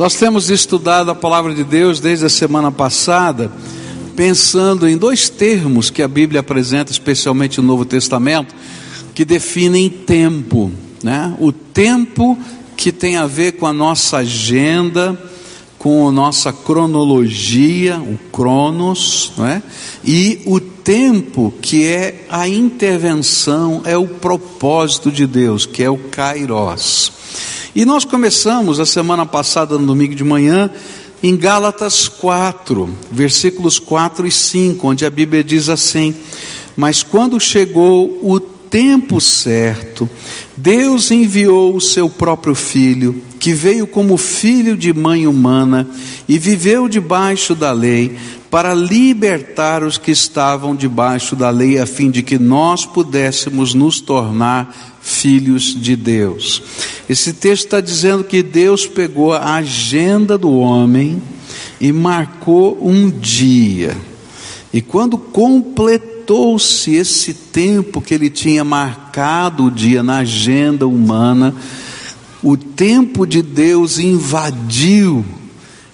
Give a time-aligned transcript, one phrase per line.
[0.00, 3.52] Nós temos estudado a palavra de Deus desde a semana passada,
[4.16, 8.54] pensando em dois termos que a Bíblia apresenta, especialmente no Novo Testamento,
[9.14, 10.72] que definem tempo,
[11.04, 11.36] né?
[11.38, 12.38] O tempo
[12.78, 15.22] que tem a ver com a nossa agenda,
[15.78, 19.62] com a nossa cronologia, o cronos, não é?
[20.02, 25.96] e o tempo que é a intervenção, é o propósito de Deus, que é o
[25.96, 27.12] kairos.
[27.74, 30.70] E nós começamos a semana passada, no domingo de manhã,
[31.22, 36.14] em Gálatas 4, versículos 4 e 5, onde a Bíblia diz assim:
[36.76, 40.08] Mas quando chegou o tempo certo,
[40.56, 45.88] Deus enviou o seu próprio filho, que veio como filho de mãe humana
[46.28, 48.16] e viveu debaixo da lei,
[48.50, 54.00] para libertar os que estavam debaixo da lei, a fim de que nós pudéssemos nos
[54.00, 56.62] tornar filhos de Deus.
[57.08, 61.22] Esse texto está dizendo que Deus pegou a agenda do homem
[61.80, 63.96] e marcou um dia.
[64.72, 71.54] E quando completou-se esse tempo que ele tinha marcado o dia na agenda humana,
[72.42, 75.24] o tempo de Deus invadiu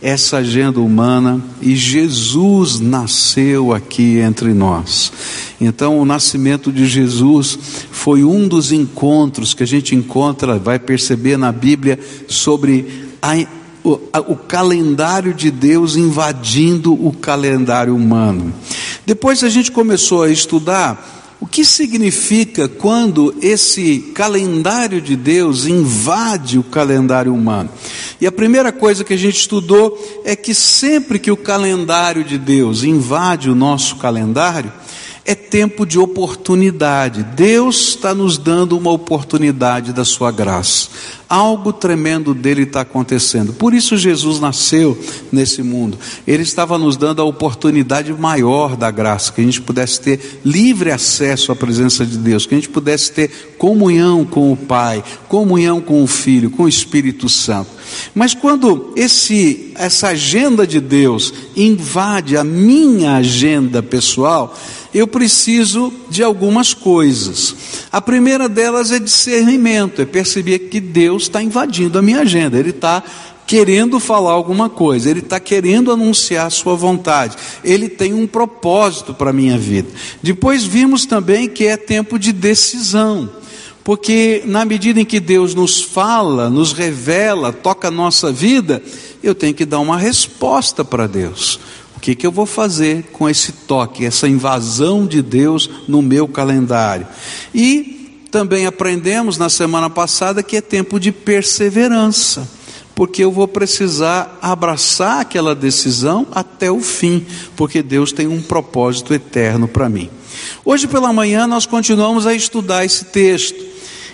[0.01, 5.13] essa agenda humana e Jesus nasceu aqui entre nós.
[5.61, 7.59] Então, o nascimento de Jesus
[7.91, 13.35] foi um dos encontros que a gente encontra, vai perceber na Bíblia, sobre a,
[13.83, 18.53] o, a, o calendário de Deus invadindo o calendário humano.
[19.05, 26.59] Depois a gente começou a estudar o que significa quando esse calendário de Deus invade
[26.59, 27.69] o calendário humano?
[28.19, 32.39] E a primeira coisa que a gente estudou é que sempre que o calendário de
[32.39, 34.73] Deus invade o nosso calendário,
[35.27, 37.25] é tempo de oportunidade.
[37.25, 40.89] Deus está nos dando uma oportunidade da sua graça.
[41.29, 43.53] Algo tremendo dele está acontecendo.
[43.53, 44.97] Por isso Jesus nasceu
[45.33, 45.99] nesse mundo.
[46.25, 50.93] Ele estava nos dando a oportunidade maior da graça, que a gente pudesse ter livre
[50.93, 55.81] acesso à presença de Deus, que a gente pudesse ter comunhão com o Pai, comunhão
[55.81, 57.76] com o Filho, com o Espírito Santo.
[58.15, 64.57] Mas quando esse essa agenda de Deus invade a minha agenda pessoal,
[64.95, 67.55] eu preciso de algumas coisas.
[67.93, 72.71] A primeira delas é discernimento, é perceber que Deus está invadindo a minha agenda, Ele
[72.71, 73.03] está
[73.47, 79.15] querendo falar alguma coisa, Ele está querendo anunciar a Sua vontade, Ele tem um propósito
[79.15, 79.89] para a minha vida.
[80.23, 83.31] Depois vimos também que é tempo de decisão.
[83.87, 88.83] Porque na medida em que Deus nos fala, nos revela, toca a nossa vida,
[89.23, 91.61] eu tenho que dar uma resposta para Deus.
[91.97, 96.27] O que, que eu vou fazer com esse toque, essa invasão de Deus no meu
[96.27, 97.07] calendário?
[97.55, 102.49] E também aprendemos na semana passada que é tempo de perseverança,
[102.93, 107.25] porque eu vou precisar abraçar aquela decisão até o fim,
[107.55, 110.11] porque Deus tem um propósito eterno para mim.
[110.65, 113.65] Hoje pela manhã nós continuamos a estudar esse texto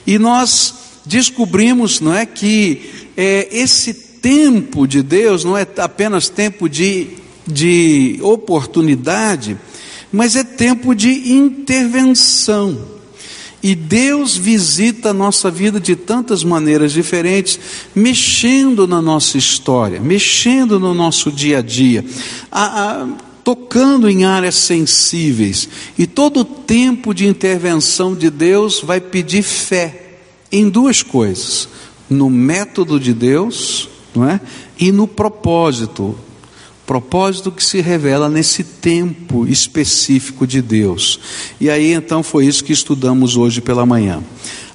[0.07, 0.75] e nós
[1.05, 8.19] descobrimos, não é, que é, esse tempo de Deus não é apenas tempo de de
[8.23, 9.57] oportunidade,
[10.13, 12.93] mas é tempo de intervenção.
[13.63, 17.59] E Deus visita a nossa vida de tantas maneiras diferentes,
[17.95, 22.05] mexendo na nossa história, mexendo no nosso dia a dia,
[22.51, 23.09] a, a,
[23.45, 25.69] tocando em áreas sensíveis.
[25.99, 30.19] E todo tempo de intervenção de Deus vai pedir fé
[30.51, 31.69] em duas coisas:
[32.09, 34.41] no método de Deus, não é?
[34.79, 36.17] E no propósito
[36.87, 41.19] propósito que se revela nesse tempo específico de Deus.
[41.61, 44.23] E aí então foi isso que estudamos hoje pela manhã.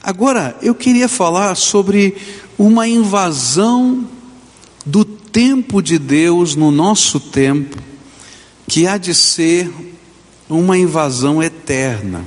[0.01, 2.15] Agora, eu queria falar sobre
[2.57, 4.07] uma invasão
[4.85, 7.77] do tempo de Deus no nosso tempo,
[8.67, 9.71] que há de ser
[10.49, 12.25] uma invasão eterna.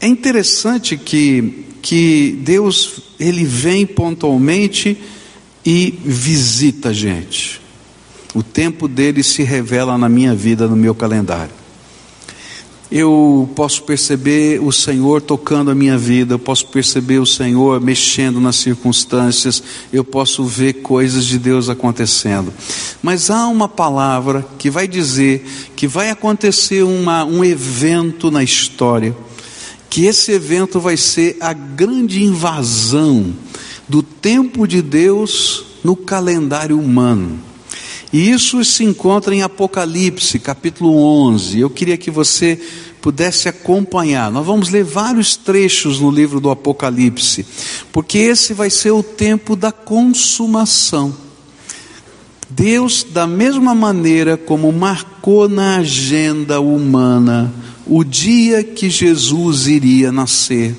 [0.00, 4.98] É interessante que, que Deus ele vem pontualmente
[5.64, 7.60] e visita a gente.
[8.34, 11.61] O tempo dele se revela na minha vida, no meu calendário.
[12.94, 18.38] Eu posso perceber o Senhor tocando a minha vida, eu posso perceber o Senhor mexendo
[18.38, 22.52] nas circunstâncias, eu posso ver coisas de Deus acontecendo.
[23.02, 25.42] Mas há uma palavra que vai dizer
[25.74, 29.16] que vai acontecer uma, um evento na história,
[29.88, 33.32] que esse evento vai ser a grande invasão
[33.88, 37.51] do tempo de Deus no calendário humano.
[38.12, 41.58] E isso se encontra em Apocalipse, capítulo 11.
[41.58, 42.60] Eu queria que você
[43.00, 44.30] pudesse acompanhar.
[44.30, 47.46] Nós vamos ler vários trechos no livro do Apocalipse,
[47.90, 51.14] porque esse vai ser o tempo da consumação.
[52.50, 57.52] Deus, da mesma maneira como marcou na agenda humana
[57.86, 60.76] o dia que Jesus iria nascer,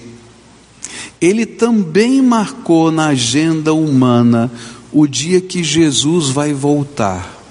[1.19, 4.51] ele também marcou na agenda humana
[4.93, 7.41] o dia que Jesus vai voltar.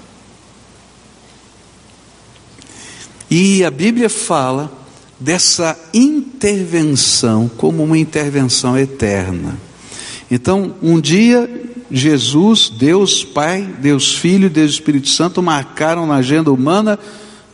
[3.29, 4.71] E a Bíblia fala
[5.19, 9.57] dessa intervenção como uma intervenção eterna.
[10.29, 11.49] Então, um dia,
[11.91, 16.97] Jesus, Deus Pai, Deus Filho, Deus Espírito Santo marcaram na agenda humana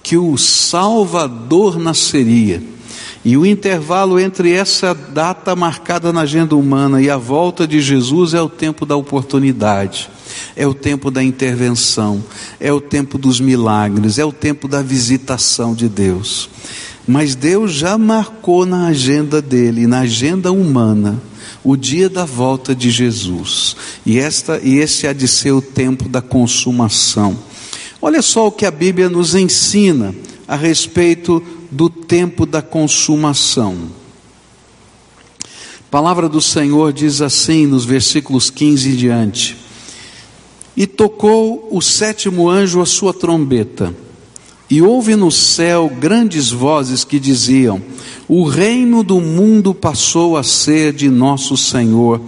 [0.03, 2.62] que o Salvador nasceria.
[3.24, 8.33] E o intervalo entre essa data marcada na agenda humana e a volta de Jesus
[8.33, 10.10] é o tempo da oportunidade,
[10.56, 12.24] é o tempo da intervenção,
[12.60, 16.50] é o tempo dos milagres, é o tempo da visitação de Deus.
[17.06, 21.22] Mas Deus já marcou na agenda dele, na agenda humana,
[21.62, 23.75] o dia da volta de Jesus.
[24.06, 27.38] E, esta, e esse há de ser o tempo da consumação.
[28.01, 30.15] Olha só o que a Bíblia nos ensina
[30.48, 33.77] a respeito do tempo da consumação.
[35.44, 39.57] A palavra do Senhor diz assim nos versículos 15 e diante:
[40.75, 43.95] E tocou o sétimo anjo a sua trombeta,
[44.69, 47.81] e houve no céu grandes vozes que diziam:
[48.27, 52.22] O reino do mundo passou a ser de nosso Senhor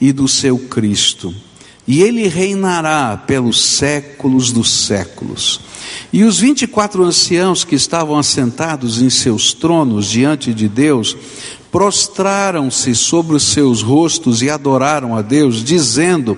[0.00, 1.34] e do seu Cristo
[1.88, 5.58] e ele reinará pelos séculos dos séculos.
[6.12, 11.16] E os vinte e quatro anciãos que estavam assentados em seus tronos diante de Deus,
[11.72, 16.36] prostraram-se sobre os seus rostos e adoraram a Deus, dizendo: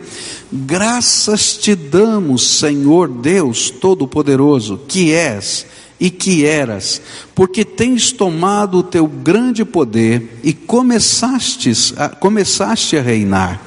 [0.52, 5.66] Graças te damos, Senhor Deus Todo-Poderoso, que és
[6.00, 7.00] e que eras,
[7.34, 13.60] porque tens tomado o teu grande poder e começastes a, começaste a reinar.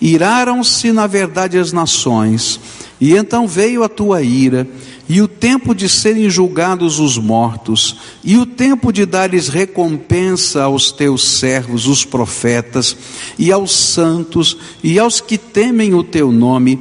[0.00, 2.60] Iraram-se, na verdade, as nações,
[3.00, 4.68] e então veio a tua ira,
[5.08, 10.92] e o tempo de serem julgados os mortos, e o tempo de dares recompensa aos
[10.92, 12.96] teus servos, os profetas,
[13.38, 16.78] e aos santos, e aos que temem o teu nome,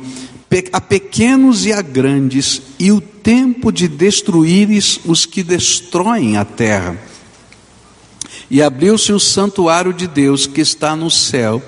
[0.74, 6.97] a pequenos e a grandes, e o tempo de destruíres os que destroem a terra.
[8.49, 11.61] E abriu-se o santuário de Deus que está no céu,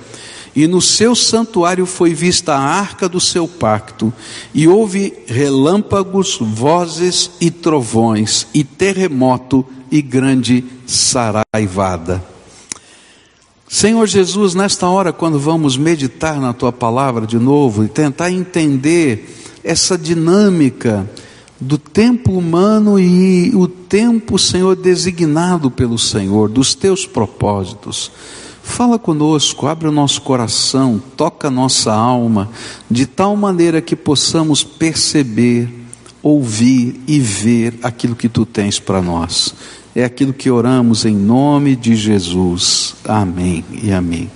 [0.56, 4.12] e no seu santuário foi vista a arca do seu pacto,
[4.56, 12.26] e houve relâmpagos, vozes e trovões, e terremoto e grande saraivada.
[13.70, 19.30] Senhor Jesus, nesta hora, quando vamos meditar na tua palavra de novo e tentar entender
[19.64, 21.08] essa dinâmica
[21.62, 28.12] do tempo humano e o tempo, Senhor, designado pelo Senhor, dos teus propósitos.
[28.64, 32.50] Fala conosco, abre o nosso coração, toca a nossa alma,
[32.90, 35.70] de tal maneira que possamos perceber,
[36.24, 39.54] ouvir e ver aquilo que tu tens para nós.
[39.94, 42.96] É aquilo que oramos em nome de Jesus.
[43.06, 44.32] Amém e amém.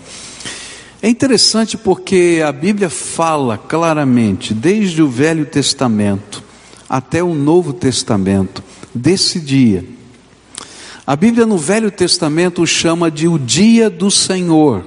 [1.02, 6.45] É interessante porque a Bíblia fala claramente, desde o Velho Testamento
[6.88, 9.96] até o Novo Testamento, desse dia
[11.08, 14.84] a Bíblia no Velho Testamento o chama de o dia do Senhor.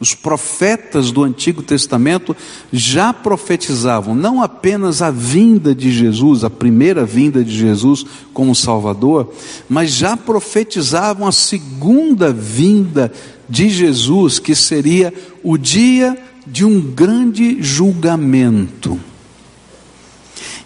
[0.00, 2.36] Os profetas do Antigo Testamento
[2.72, 9.32] já profetizavam não apenas a vinda de Jesus, a primeira vinda de Jesus como Salvador,
[9.68, 13.12] mas já profetizavam a segunda vinda
[13.48, 18.98] de Jesus, que seria o dia de um grande julgamento.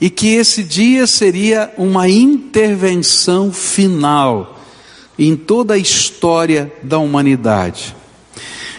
[0.01, 4.59] E que esse dia seria uma intervenção final
[5.19, 7.97] em toda a história da humanidade.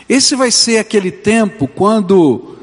[0.07, 2.55] Esse vai ser aquele tempo quando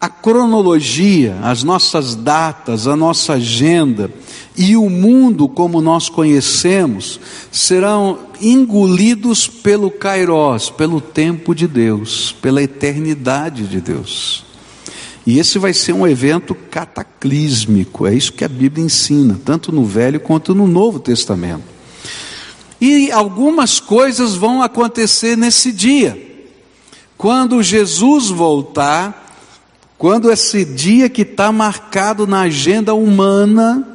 [0.00, 4.10] a cronologia, as nossas datas, a nossa agenda
[4.56, 7.18] e o mundo como nós conhecemos
[7.50, 14.43] serão engolidos pelo Kairos, pelo tempo de Deus, pela eternidade de Deus.
[15.26, 19.84] E esse vai ser um evento cataclísmico, é isso que a Bíblia ensina, tanto no
[19.84, 21.62] Velho quanto no Novo Testamento.
[22.78, 26.20] E algumas coisas vão acontecer nesse dia.
[27.16, 29.24] Quando Jesus voltar,
[29.96, 33.88] quando esse dia que está marcado na agenda humana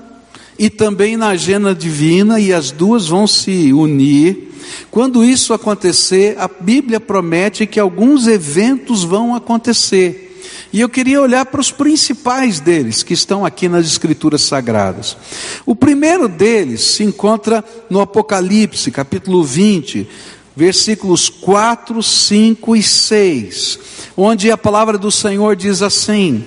[0.57, 4.51] e também na agenda divina, e as duas vão se unir,
[4.89, 10.28] quando isso acontecer, a Bíblia promete que alguns eventos vão acontecer.
[10.71, 15.17] E eu queria olhar para os principais deles, que estão aqui nas Escrituras Sagradas.
[15.65, 20.07] O primeiro deles se encontra no Apocalipse, capítulo 20,
[20.55, 23.79] versículos 4, 5 e 6,
[24.15, 26.43] onde a palavra do Senhor diz assim: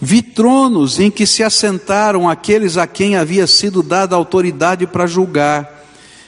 [0.00, 5.81] Vi tronos em que se assentaram aqueles a quem havia sido dada autoridade para julgar.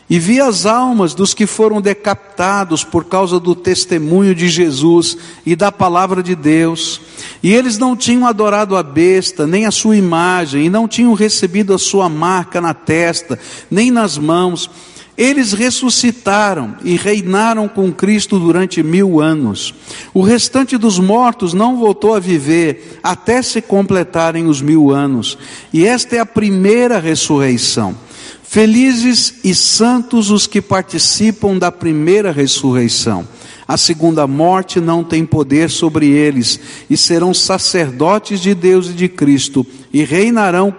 [0.08, 5.56] E vi as almas dos que foram decapitados por causa do testemunho de Jesus e
[5.56, 7.00] da palavra de Deus.
[7.42, 11.72] E eles não tinham adorado a besta, nem a sua imagem, e não tinham recebido
[11.72, 13.38] a sua marca na testa,
[13.70, 14.70] nem nas mãos
[15.16, 19.72] eles ressuscitaram e reinaram com Cristo durante mil anos.
[20.12, 25.38] O restante dos mortos não voltou a viver até se completarem os mil anos.
[25.72, 27.94] E esta é a primeira ressurreição.
[28.46, 33.26] Felizes e santos os que participam da primeira ressurreição.
[33.66, 39.08] A segunda morte não tem poder sobre eles, e serão sacerdotes de Deus e de
[39.08, 40.70] Cristo, e reinarão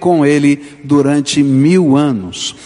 [0.00, 2.56] com ele durante mil anos.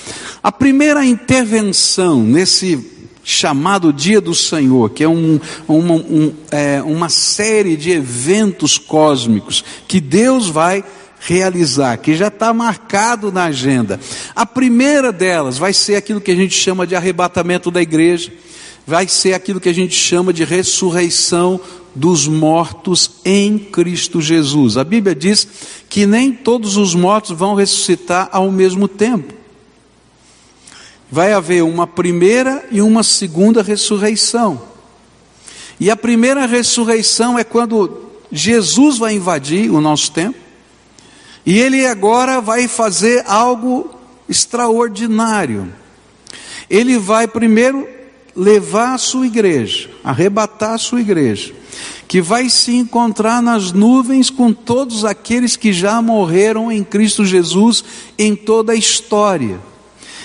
[0.42, 2.92] A primeira intervenção nesse
[3.24, 9.64] chamado Dia do Senhor, que é, um, uma, um, é uma série de eventos cósmicos
[9.88, 10.84] que Deus vai
[11.26, 13.98] realizar, que já está marcado na agenda.
[14.34, 18.32] A primeira delas vai ser aquilo que a gente chama de arrebatamento da igreja
[18.86, 21.60] vai ser aquilo que a gente chama de ressurreição
[21.94, 24.76] dos mortos em Cristo Jesus.
[24.76, 25.46] A Bíblia diz
[25.88, 29.32] que nem todos os mortos vão ressuscitar ao mesmo tempo.
[31.10, 34.60] Vai haver uma primeira e uma segunda ressurreição.
[35.78, 40.38] E a primeira ressurreição é quando Jesus vai invadir o nosso tempo,
[41.46, 43.94] e ele agora vai fazer algo
[44.28, 45.72] extraordinário.
[46.70, 47.86] Ele vai primeiro
[48.34, 51.54] levar a sua igreja, arrebatar a sua igreja,
[52.08, 57.84] que vai se encontrar nas nuvens com todos aqueles que já morreram em Cristo Jesus
[58.18, 59.60] em toda a história.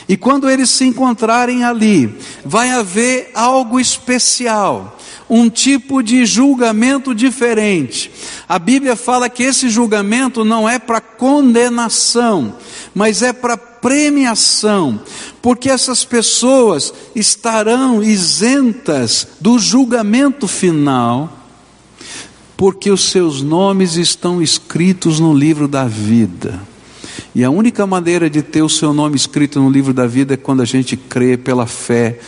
[0.09, 4.97] E quando eles se encontrarem ali, vai haver algo especial,
[5.29, 8.11] um tipo de julgamento diferente.
[8.47, 12.55] A Bíblia fala que esse julgamento não é para condenação,
[12.95, 14.99] mas é para premiação,
[15.43, 21.31] porque essas pessoas estarão isentas do julgamento final,
[22.57, 26.67] porque os seus nomes estão escritos no livro da vida.
[27.33, 30.37] E a única maneira de ter o seu nome escrito no livro da vida é
[30.37, 32.19] quando a gente crê pela fé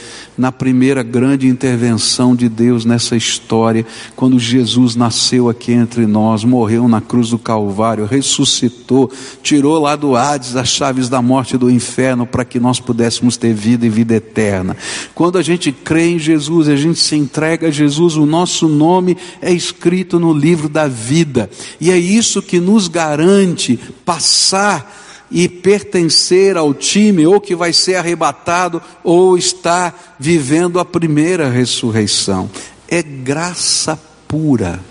[0.41, 6.87] na primeira grande intervenção de Deus nessa história, quando Jesus nasceu aqui entre nós, morreu
[6.87, 9.11] na cruz do Calvário, ressuscitou,
[9.43, 13.37] tirou lá do Hades as chaves da morte e do inferno para que nós pudéssemos
[13.37, 14.75] ter vida e vida eterna.
[15.13, 19.15] Quando a gente crê em Jesus, a gente se entrega a Jesus, o nosso nome
[19.43, 26.57] é escrito no livro da vida, e é isso que nos garante passar e pertencer
[26.57, 32.49] ao time, ou que vai ser arrebatado, ou está vivendo a primeira ressurreição.
[32.87, 33.97] É graça
[34.27, 34.83] pura,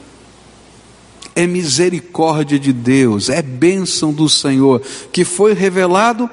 [1.35, 4.81] é misericórdia de Deus, é bênção do Senhor,
[5.13, 6.29] que foi revelado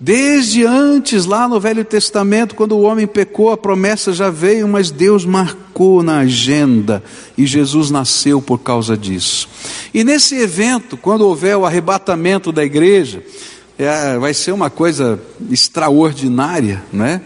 [0.00, 4.92] Desde antes, lá no Velho Testamento, quando o homem pecou, a promessa já veio, mas
[4.92, 7.02] Deus marcou na agenda
[7.36, 9.48] e Jesus nasceu por causa disso.
[9.92, 13.24] E nesse evento, quando houver o arrebatamento da igreja,
[13.76, 17.20] é, vai ser uma coisa extraordinária, né?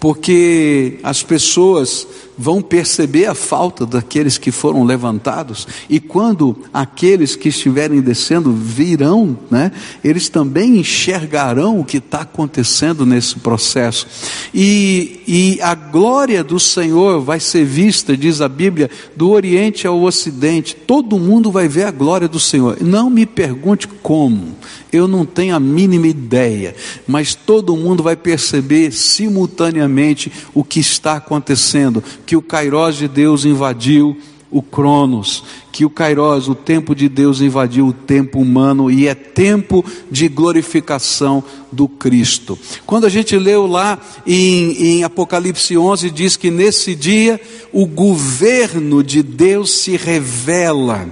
[0.00, 7.48] porque as pessoas vão perceber a falta daqueles que foram levantados, e quando aqueles que
[7.48, 9.72] estiverem descendo virão, né,
[10.04, 14.06] eles também enxergarão o que está acontecendo nesse processo,
[14.54, 20.02] e, e a glória do Senhor vai ser vista, diz a Bíblia, do Oriente ao
[20.02, 24.56] Ocidente, todo mundo vai ver a glória do Senhor, não me pergunte como,
[24.92, 26.74] eu não tenho a mínima ideia,
[27.06, 33.44] mas todo mundo vai perceber simultaneamente o que está acontecendo, que o Kairós de Deus
[33.44, 34.16] invadiu
[34.50, 39.14] o Cronos, que o Kairós, o tempo de Deus invadiu o tempo humano e é
[39.14, 42.58] tempo de glorificação do Cristo.
[42.86, 47.40] Quando a gente leu lá em, em Apocalipse 11, diz que nesse dia
[47.72, 51.08] o governo de Deus se revela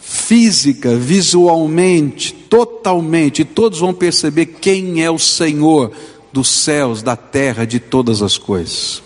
[0.00, 5.90] física, visualmente, totalmente, todos vão perceber quem é o Senhor
[6.32, 9.02] dos céus, da terra, de todas as coisas.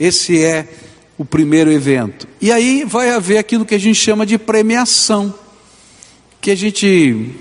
[0.00, 0.66] Esse é
[1.18, 2.26] o primeiro evento.
[2.40, 5.34] E aí vai haver aquilo que a gente chama de premiação,
[6.40, 7.32] que a gente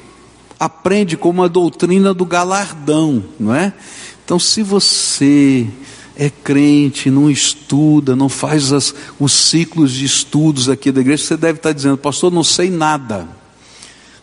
[0.60, 3.72] aprende como a doutrina do galardão, não é?
[4.26, 5.66] Então, se você
[6.18, 11.38] é crente, não estuda, não faz as, os ciclos de estudos aqui da igreja, você
[11.38, 13.39] deve estar dizendo, pastor, não sei nada.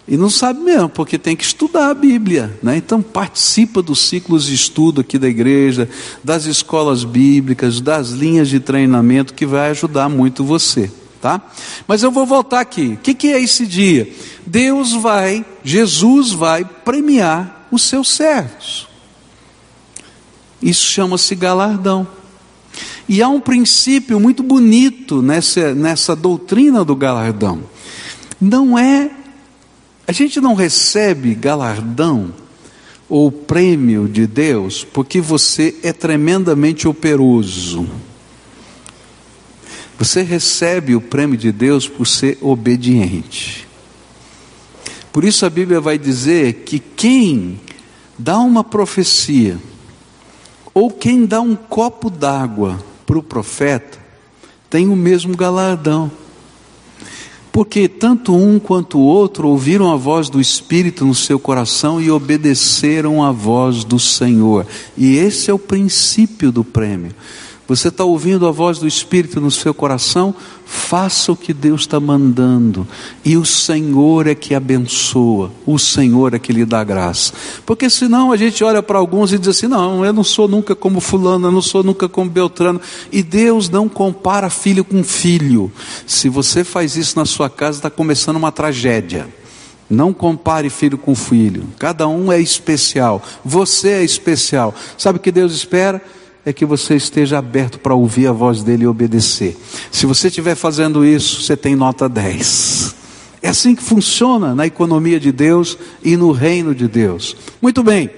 [0.09, 2.57] E não sabe mesmo, porque tem que estudar a Bíblia.
[2.63, 2.77] Né?
[2.77, 5.89] Então participa dos ciclos de estudo aqui da igreja,
[6.23, 10.91] das escolas bíblicas, das linhas de treinamento, que vai ajudar muito você.
[11.21, 11.43] tá?
[11.89, 12.93] Mas eu vou voltar aqui.
[12.95, 14.09] O que, que é esse dia?
[14.47, 18.87] Deus vai, Jesus vai premiar os seus servos.
[20.63, 22.07] Isso chama-se galardão.
[23.09, 27.63] E há um princípio muito bonito nessa, nessa doutrina do galardão.
[28.41, 29.11] Não é,
[30.07, 32.33] a gente não recebe galardão
[33.09, 37.89] ou prêmio de Deus porque você é tremendamente operoso.
[39.99, 43.67] Você recebe o prêmio de Deus por ser obediente.
[45.13, 47.59] Por isso a Bíblia vai dizer que quem
[48.19, 49.59] dá uma profecia,
[50.75, 53.99] ou quem dá um copo d'água para o profeta,
[54.69, 56.11] tem o mesmo galardão.
[57.57, 62.11] Porque tanto um quanto o outro ouviram a voz do Espírito no seu coração e
[62.11, 64.67] obedeceram à voz do Senhor.
[64.95, 67.15] E esse é o princípio do prêmio.
[67.69, 70.33] Você está ouvindo a voz do Espírito no seu coração?
[70.65, 72.87] Faça o que Deus está mandando,
[73.25, 77.33] e o Senhor é que abençoa, o Senhor é que lhe dá graça.
[77.65, 80.75] Porque senão a gente olha para alguns e diz assim: não, eu não sou nunca
[80.75, 82.81] como Fulano, eu não sou nunca como Beltrano.
[83.11, 85.71] E Deus não compara filho com filho.
[86.07, 89.29] Se você faz isso na sua casa, está começando uma tragédia.
[89.89, 94.75] Não compare filho com filho, cada um é especial, você é especial.
[94.99, 96.03] Sabe o que Deus espera?
[96.47, 99.57] É que você esteja aberto para ouvir a voz dele e obedecer.
[99.91, 102.95] Se você estiver fazendo isso, você tem nota 10.
[103.43, 107.37] É assim que funciona na economia de Deus e no reino de Deus.
[107.61, 108.09] Muito bem,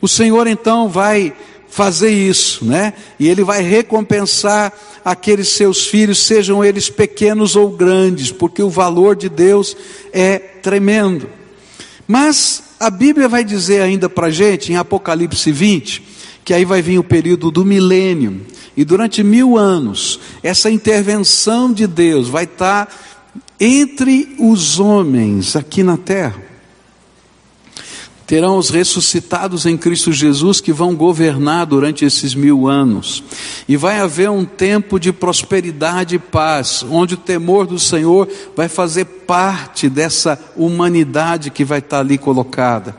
[0.00, 1.32] o Senhor então vai
[1.68, 2.92] fazer isso, né?
[3.18, 4.72] E Ele vai recompensar
[5.04, 9.76] aqueles seus filhos, sejam eles pequenos ou grandes, porque o valor de Deus
[10.12, 11.28] é tremendo.
[12.06, 16.11] Mas a Bíblia vai dizer ainda para gente, em Apocalipse 20,
[16.44, 18.40] que aí vai vir o período do milênio,
[18.76, 22.88] e durante mil anos, essa intervenção de Deus vai estar
[23.60, 26.42] entre os homens aqui na terra.
[28.26, 33.22] Terão os ressuscitados em Cristo Jesus que vão governar durante esses mil anos,
[33.68, 38.68] e vai haver um tempo de prosperidade e paz, onde o temor do Senhor vai
[38.68, 42.96] fazer parte dessa humanidade que vai estar ali colocada.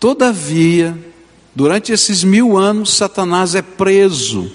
[0.00, 0.98] Todavia,
[1.54, 4.50] Durante esses mil anos, Satanás é preso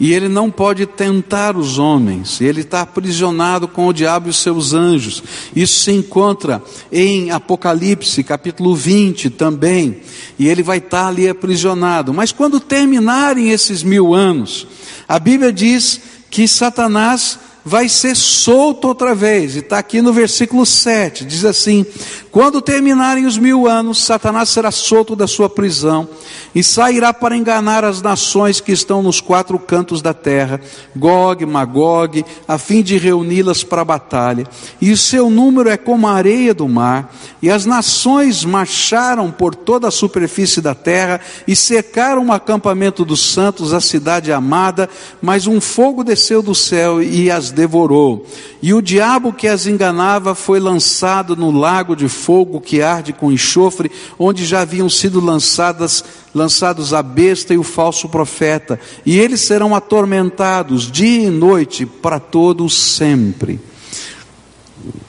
[0.00, 4.38] e ele não pode tentar os homens, ele está aprisionado com o diabo e os
[4.38, 5.22] seus anjos.
[5.54, 10.00] Isso se encontra em Apocalipse, capítulo 20 também,
[10.38, 12.14] e ele vai estar ali aprisionado.
[12.14, 14.66] Mas quando terminarem esses mil anos,
[15.06, 16.00] a Bíblia diz
[16.30, 21.84] que Satanás vai ser solto outra vez, e está aqui no versículo 7, diz assim:
[22.30, 26.08] Quando terminarem os mil anos, Satanás será solto da sua prisão
[26.54, 30.60] e sairá para enganar as nações que estão nos quatro cantos da terra,
[30.96, 34.46] Gog, Magog, a fim de reuni-las para a batalha.
[34.80, 39.54] E o seu número é como a areia do mar, e as nações marcharam por
[39.54, 44.88] toda a superfície da terra e cercaram o acampamento dos santos, a cidade amada,
[45.20, 48.26] mas um fogo desceu do céu e as devorou.
[48.62, 53.32] E o diabo que as enganava foi lançado no lago de fogo que arde com
[53.32, 59.40] enxofre, onde já haviam sido lançadas lançados a besta e o falso profeta, e eles
[59.40, 63.58] serão atormentados dia e noite para todos sempre.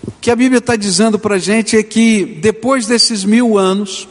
[0.08, 4.08] O que a Bíblia está dizendo para a gente é que depois desses mil anos,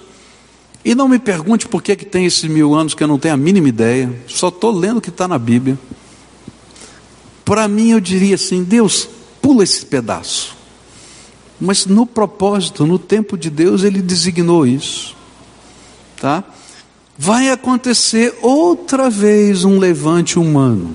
[0.85, 3.35] e não me pergunte por que, que tem esses mil anos, que eu não tenho
[3.35, 5.79] a mínima ideia, só estou lendo o que está na Bíblia.
[7.51, 9.09] Para mim, eu diria assim: Deus,
[9.43, 10.57] pula esse pedaço.
[11.61, 15.17] Mas no propósito, no tempo de Deus, Ele designou isso.
[16.21, 16.45] Tá?
[17.19, 20.95] Vai acontecer outra vez um levante humano,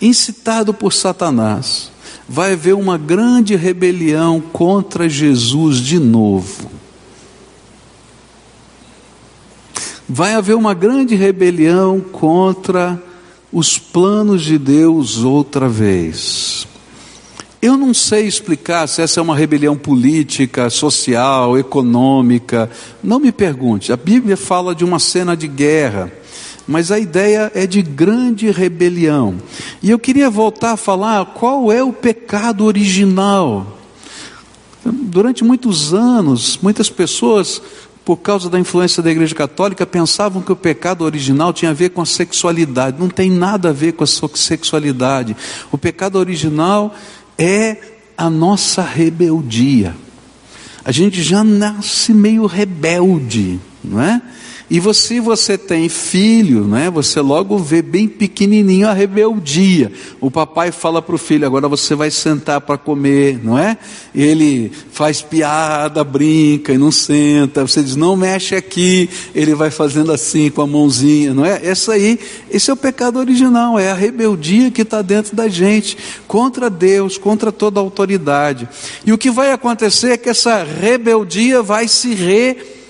[0.00, 1.90] incitado por Satanás.
[2.26, 6.70] Vai haver uma grande rebelião contra Jesus de novo.
[10.08, 12.98] Vai haver uma grande rebelião contra
[13.52, 16.66] os planos de Deus outra vez.
[17.60, 22.68] Eu não sei explicar se essa é uma rebelião política, social, econômica.
[23.04, 23.92] Não me pergunte.
[23.92, 26.10] A Bíblia fala de uma cena de guerra,
[26.66, 29.36] mas a ideia é de grande rebelião.
[29.80, 33.78] E eu queria voltar a falar qual é o pecado original.
[34.84, 37.62] Durante muitos anos, muitas pessoas
[38.04, 41.90] por causa da influência da Igreja Católica, pensavam que o pecado original tinha a ver
[41.90, 42.98] com a sexualidade.
[42.98, 45.36] Não tem nada a ver com a sexualidade.
[45.70, 46.94] O pecado original
[47.38, 47.76] é
[48.16, 49.94] a nossa rebeldia.
[50.84, 54.20] A gente já nasce meio rebelde, não é?
[54.72, 56.88] E você, você tem filho, né?
[56.88, 59.92] Você logo vê bem pequenininho a rebeldia.
[60.18, 63.76] O papai fala para o filho: agora você vai sentar para comer, não é?
[64.14, 67.66] Ele faz piada, brinca e não senta.
[67.66, 69.10] Você diz: não mexe aqui.
[69.34, 71.60] Ele vai fazendo assim com a mãozinha, não é?
[71.62, 72.18] Essa aí,
[72.50, 73.78] esse é o pecado original.
[73.78, 78.66] É a rebeldia que está dentro da gente contra Deus, contra toda a autoridade.
[79.04, 82.80] E o que vai acontecer é que essa rebeldia vai se re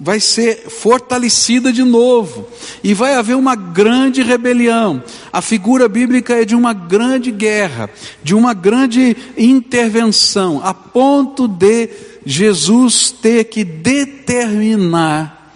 [0.00, 2.48] vai ser fortalecida de novo,
[2.82, 5.02] e vai haver uma grande rebelião.
[5.30, 7.90] A figura bíblica é de uma grande guerra,
[8.22, 11.90] de uma grande intervenção, a ponto de
[12.24, 15.54] Jesus ter que determinar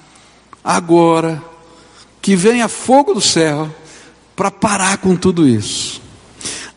[0.62, 1.42] agora
[2.20, 3.74] que venha fogo do céu
[4.37, 6.04] para parar com tudo isso.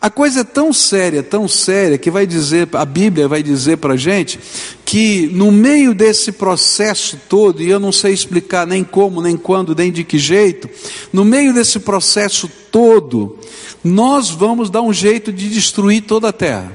[0.08, 3.96] A coisa é tão séria, tão séria, que vai dizer, a Bíblia vai dizer para
[3.96, 4.40] a gente,
[4.86, 9.76] que no meio desse processo todo, e eu não sei explicar nem como, nem quando,
[9.76, 10.70] nem de que jeito,
[11.12, 13.38] no meio desse processo todo,
[13.84, 16.72] nós vamos dar um jeito de destruir toda a terra.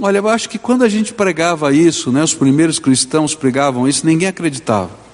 [0.00, 4.04] Olha, eu acho que quando a gente pregava isso, né, os primeiros cristãos pregavam isso,
[4.04, 5.05] ninguém acreditava.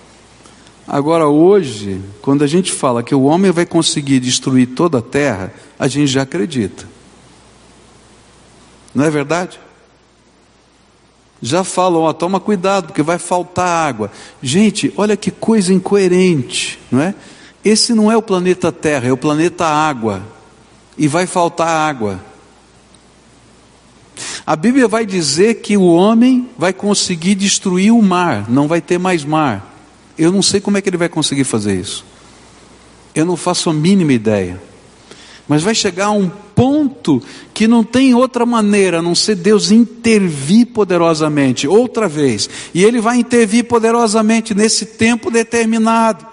[0.86, 5.52] Agora, hoje, quando a gente fala que o homem vai conseguir destruir toda a terra,
[5.78, 6.88] a gente já acredita.
[8.94, 9.60] Não é verdade?
[11.40, 14.10] Já falam, ó, toma cuidado, porque vai faltar água.
[14.42, 17.14] Gente, olha que coisa incoerente, não é?
[17.64, 20.22] Esse não é o planeta Terra, é o planeta Água.
[20.98, 22.20] E vai faltar água.
[24.44, 28.98] A Bíblia vai dizer que o homem vai conseguir destruir o mar, não vai ter
[28.98, 29.71] mais mar.
[30.22, 32.04] Eu não sei como é que ele vai conseguir fazer isso.
[33.12, 34.62] Eu não faço a mínima ideia.
[35.48, 37.20] Mas vai chegar a um ponto
[37.52, 42.48] que não tem outra maneira a não ser Deus intervir poderosamente, outra vez.
[42.72, 46.24] E Ele vai intervir poderosamente nesse tempo determinado,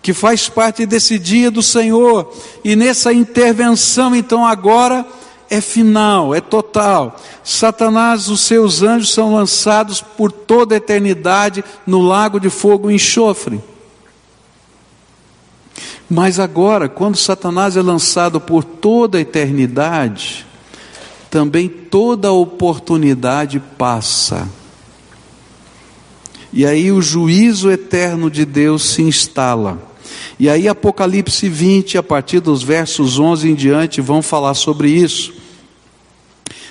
[0.00, 2.32] que faz parte desse dia do Senhor.
[2.62, 5.04] E nessa intervenção, então, agora
[5.52, 7.20] é final, é total.
[7.44, 12.94] Satanás, os seus anjos são lançados por toda a eternidade no lago de fogo e
[12.94, 13.60] enxofre.
[16.08, 20.46] Mas agora, quando Satanás é lançado por toda a eternidade,
[21.30, 24.48] também toda a oportunidade passa.
[26.50, 29.78] E aí o juízo eterno de Deus se instala.
[30.40, 35.41] E aí Apocalipse 20, a partir dos versos 11 em diante, vão falar sobre isso.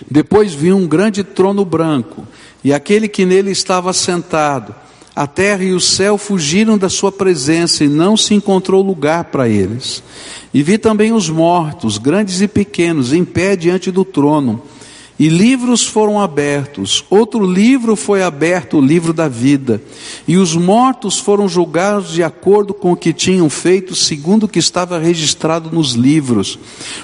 [0.10, 2.28] Depois vi um grande trono branco,
[2.64, 4.74] e aquele que nele estava sentado.
[5.16, 9.48] A terra e o céu fugiram da sua presença, e não se encontrou lugar para
[9.48, 10.02] eles.
[10.54, 14.64] E vi também os mortos, grandes e pequenos, em pé diante do trono
[15.22, 17.06] e livros foram abertos.
[17.08, 19.80] Outro livro foi aberto, o livro da vida.
[20.28, 24.58] E os mortos foram julgados de acordo com o que tinham feito, segundo o que
[24.58, 26.58] estava registrado nos livros.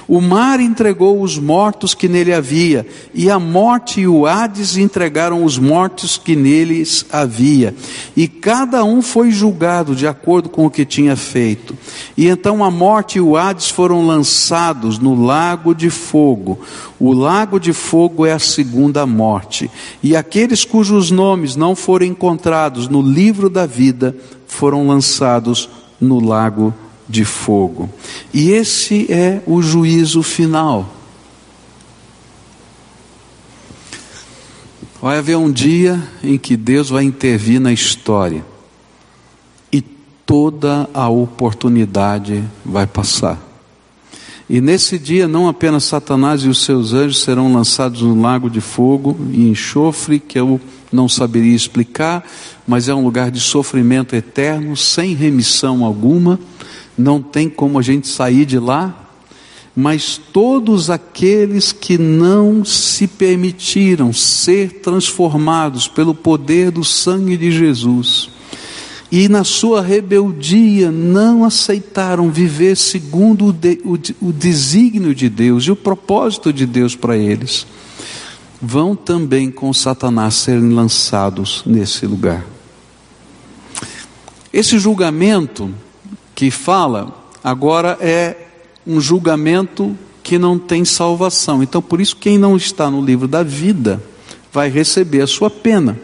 [0.08, 5.44] O mar entregou os mortos que nele havia, e a morte e o Hades entregaram
[5.44, 7.76] os mortos que neles havia.
[8.16, 11.78] E cada um foi julgado de acordo com o que tinha feito.
[12.18, 16.60] E então a morte e o Hades foram lançados no lago de fogo.
[17.00, 19.70] O lago de fogo é a segunda morte,
[20.02, 24.16] e aqueles cujos nomes não foram encontrados no livro da vida
[24.48, 25.70] foram lançados
[26.02, 26.74] no lago
[27.08, 27.90] de fogo.
[28.34, 30.94] E esse é o juízo final.
[35.00, 38.44] Vai haver um dia em que Deus vai intervir na história
[39.72, 43.47] e toda a oportunidade vai passar.
[44.50, 48.62] E nesse dia, não apenas Satanás e os seus anjos serão lançados no lago de
[48.62, 50.60] fogo e enxofre, que eu
[50.92, 52.26] não saberia explicar,
[52.66, 56.40] mas é um lugar de sofrimento eterno, sem remissão alguma,
[56.98, 59.04] não tem como a gente sair de lá.
[59.76, 68.30] Mas todos aqueles que não se permitiram ser transformados pelo poder do sangue de Jesus,
[69.12, 75.64] e na sua rebeldia não aceitaram viver segundo o, de, o, o desígnio de Deus
[75.64, 77.66] e o propósito de Deus para eles,
[78.62, 82.46] vão também com Satanás serem lançados nesse lugar.
[84.52, 85.72] Esse julgamento
[86.34, 88.36] que fala agora é
[88.86, 91.64] um julgamento que não tem salvação.
[91.64, 94.02] Então, por isso, quem não está no livro da vida
[94.52, 95.98] vai receber a sua pena.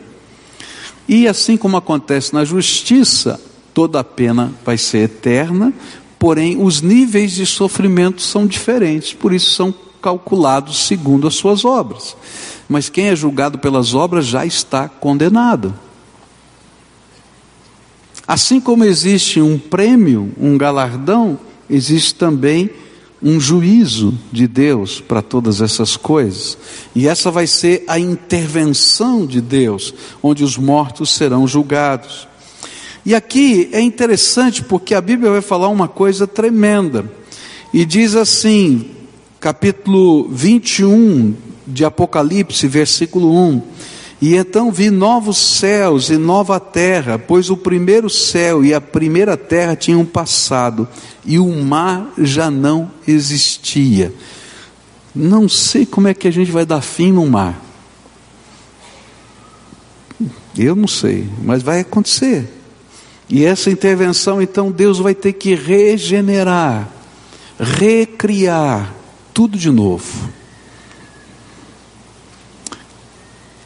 [1.08, 3.40] E assim como acontece na justiça,
[3.74, 5.74] toda a pena vai ser eterna,
[6.18, 12.16] porém os níveis de sofrimento são diferentes, por isso são calculados segundo as suas obras.
[12.68, 15.74] Mas quem é julgado pelas obras já está condenado.
[18.28, 21.38] Assim como existe um prêmio, um galardão,
[21.70, 22.70] existe também
[23.24, 26.58] um juízo de Deus para todas essas coisas.
[26.94, 32.28] E essa vai ser a intervenção de Deus, onde os mortos serão julgados.
[33.06, 37.10] E aqui é interessante porque a Bíblia vai falar uma coisa tremenda.
[37.74, 38.92] E diz assim,
[39.40, 41.34] capítulo 21
[41.66, 43.62] de Apocalipse, versículo 1:
[44.24, 49.36] E então vi novos céus e nova terra, pois o primeiro céu e a primeira
[49.36, 50.88] terra tinham passado,
[51.26, 54.14] e o mar já não existia.
[55.14, 57.62] Não sei como é que a gente vai dar fim no mar.
[60.58, 62.50] Eu não sei, mas vai acontecer.
[63.28, 66.88] E essa intervenção, então, Deus vai ter que regenerar,
[67.60, 68.96] recriar
[69.34, 70.32] tudo de novo.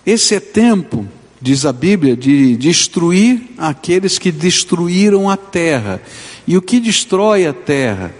[0.07, 1.05] Esse é tempo,
[1.41, 6.01] diz a Bíblia, de destruir aqueles que destruíram a terra.
[6.47, 8.15] E o que destrói a terra?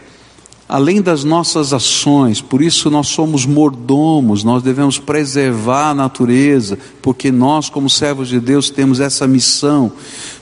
[0.67, 7.31] Além das nossas ações, por isso nós somos mordomos, nós devemos preservar a natureza, porque
[7.31, 9.93] nós, como servos de Deus, temos essa missão.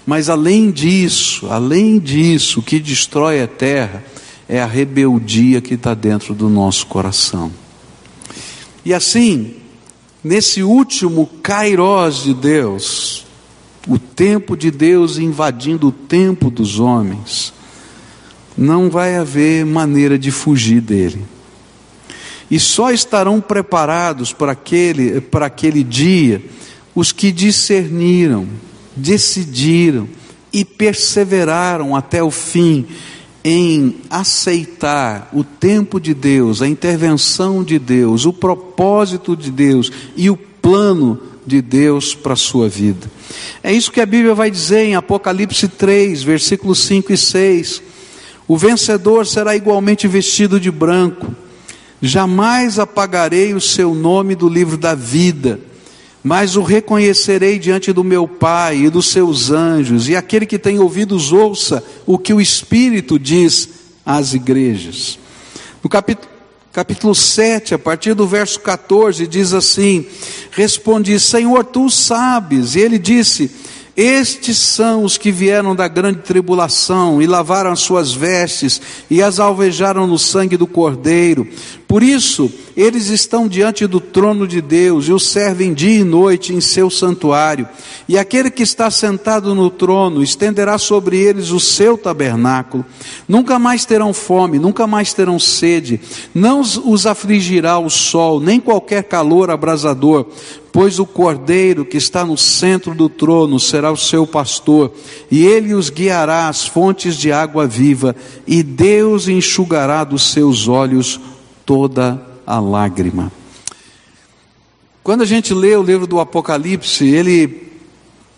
[0.04, 4.04] Mas além disso, além disso, o que destrói a terra
[4.50, 7.52] é a rebeldia que está dentro do nosso coração.
[8.84, 9.58] E assim,
[10.26, 13.28] nesse último kairós de Deus,
[13.88, 17.54] o tempo de Deus invadindo o tempo dos homens,
[18.58, 21.24] não vai haver maneira de fugir dele.
[22.50, 26.42] E só estarão preparados para aquele, para aquele dia
[26.96, 28.48] os que discerniram,
[28.96, 30.10] decidiram
[30.52, 32.88] e perseveraram até o fim
[33.48, 40.32] em aceitar o tempo de Deus, a intervenção de Deus, o propósito de Deus e
[40.32, 43.06] o plano de Deus para a sua vida.
[43.62, 47.84] É isso que a Bíblia vai dizer em Apocalipse 3, versículos 5 e 6.
[48.48, 51.28] O vencedor será igualmente vestido de branco.
[52.02, 55.60] Jamais apagarei o seu nome do livro da vida
[56.26, 60.80] mas o reconhecerei diante do meu Pai e dos seus anjos, e aquele que tem
[60.80, 63.70] ouvidos ouça o que o Espírito diz
[64.04, 65.20] às igrejas.
[65.84, 66.28] No capítulo,
[66.74, 70.04] capítulo 7, a partir do verso 14, diz assim:
[70.50, 72.74] Respondi, Senhor, tu sabes.
[72.74, 73.52] E ele disse:
[73.96, 79.40] estes são os que vieram da grande tribulação e lavaram as suas vestes e as
[79.40, 81.48] alvejaram no sangue do Cordeiro.
[81.88, 86.54] Por isso, eles estão diante do trono de Deus e o servem dia e noite
[86.54, 87.68] em seu santuário.
[88.08, 92.84] E aquele que está sentado no trono estenderá sobre eles o seu tabernáculo.
[93.28, 96.00] Nunca mais terão fome, nunca mais terão sede,
[96.34, 100.26] não os afligirá o sol, nem qualquer calor abrasador
[100.76, 104.92] pois o cordeiro que está no centro do trono será o seu pastor,
[105.32, 108.14] e ele os guiará às fontes de água viva,
[108.46, 111.18] e Deus enxugará dos seus olhos
[111.66, 113.32] toda a lágrima.
[115.04, 117.72] Quando a gente lê o livro do Apocalipse, ele,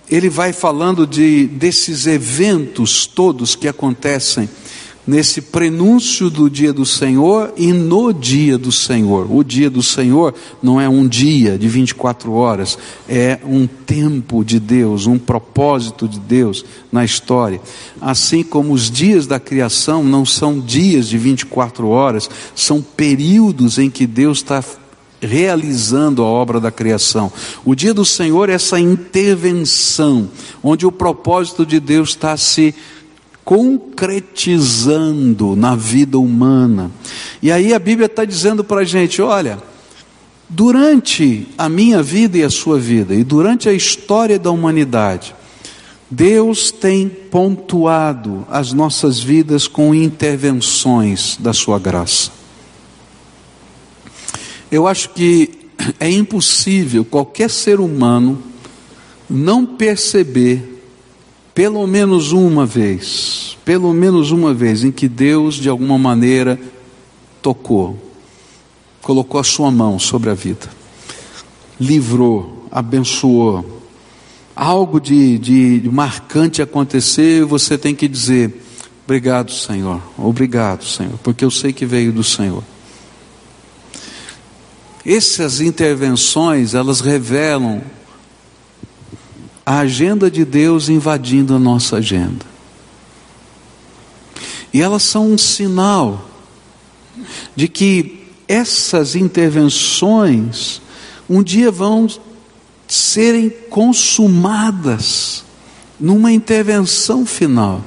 [0.09, 4.49] ele vai falando de, desses eventos todos que acontecem
[5.08, 9.26] nesse prenúncio do dia do Senhor e no dia do Senhor.
[9.32, 14.60] O dia do Senhor não é um dia de 24 horas, é um tempo de
[14.60, 17.62] Deus, um propósito de Deus na história.
[18.02, 23.89] Assim como os dias da criação não são dias de 24 horas, são períodos em
[23.89, 24.62] que Deus está
[25.22, 27.32] realizando a obra da criação.
[27.65, 30.30] O dia do Senhor é essa intervenção,
[30.62, 32.76] onde o propósito de Deus está se
[33.47, 36.91] concretizando na vida humana.
[37.41, 39.57] E aí a Bíblia está dizendo para a gente: olha,
[40.49, 45.33] durante a minha vida e a sua vida, e durante a história da humanidade,
[46.12, 52.31] Deus tem pontuado as nossas vidas com intervenções da sua graça.
[54.69, 55.51] Eu acho que
[56.01, 58.43] é impossível qualquer ser humano
[59.29, 60.76] não perceber
[61.58, 66.60] pelo menos uma vez, pelo menos uma vez em que Deus de alguma maneira
[67.41, 67.98] tocou,
[69.02, 70.70] colocou a sua mão sobre a vida,
[71.80, 73.82] livrou, abençoou,
[74.56, 78.63] algo de, de marcante aconteceu e você tem que dizer:
[79.04, 82.63] Obrigado, Senhor, obrigado, Senhor, porque eu sei que veio do Senhor.
[85.04, 87.82] Essas intervenções, elas revelam
[89.67, 92.45] a agenda de Deus invadindo a nossa agenda.
[94.73, 96.30] E elas são um sinal
[97.53, 100.82] de que essas intervenções
[101.30, 102.08] um dia vão
[102.88, 105.43] serem consumadas
[105.99, 107.84] numa intervenção final.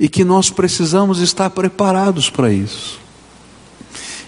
[0.00, 2.98] E que nós precisamos estar preparados para isso.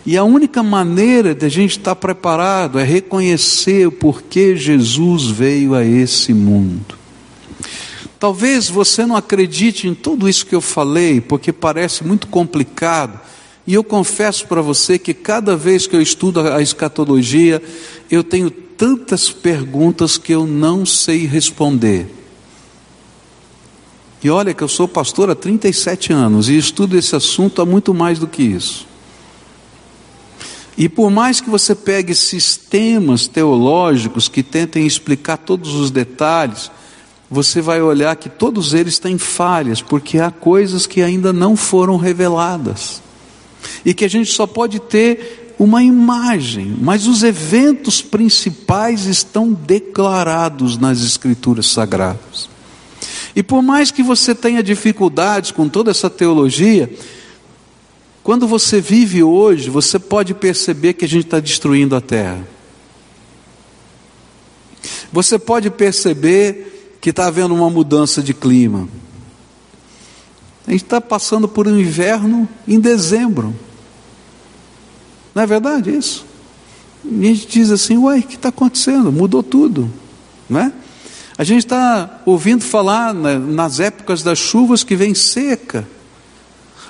[0.07, 5.75] E a única maneira de a gente estar preparado é reconhecer o porquê Jesus veio
[5.75, 6.95] a esse mundo.
[8.19, 13.19] Talvez você não acredite em tudo isso que eu falei, porque parece muito complicado.
[13.67, 17.62] E eu confesso para você que cada vez que eu estudo a escatologia,
[18.11, 22.07] eu tenho tantas perguntas que eu não sei responder.
[24.23, 27.93] E olha que eu sou pastor há 37 anos e estudo esse assunto há muito
[27.93, 28.87] mais do que isso.
[30.76, 36.70] E por mais que você pegue sistemas teológicos que tentem explicar todos os detalhes,
[37.30, 41.96] você vai olhar que todos eles têm falhas, porque há coisas que ainda não foram
[41.96, 43.02] reveladas.
[43.84, 50.76] E que a gente só pode ter uma imagem, mas os eventos principais estão declarados
[50.76, 52.48] nas Escrituras Sagradas.
[53.37, 56.90] E por mais que você tenha dificuldades com toda essa teologia,
[58.24, 62.48] quando você vive hoje, você pode perceber que a gente está destruindo a terra.
[65.12, 68.88] Você pode perceber que está havendo uma mudança de clima.
[70.66, 73.54] A gente está passando por um inverno em dezembro.
[75.34, 76.24] Não é verdade isso?
[77.04, 79.12] E a gente diz assim, uai, o que está acontecendo?
[79.12, 79.90] Mudou tudo,
[80.48, 80.72] não é?
[81.37, 85.87] A gente está ouvindo falar nas épocas das chuvas que vem seca.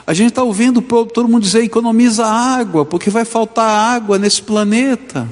[0.06, 5.26] A gente está ouvindo todo mundo dizer economiza água, porque vai faltar água nesse planeta.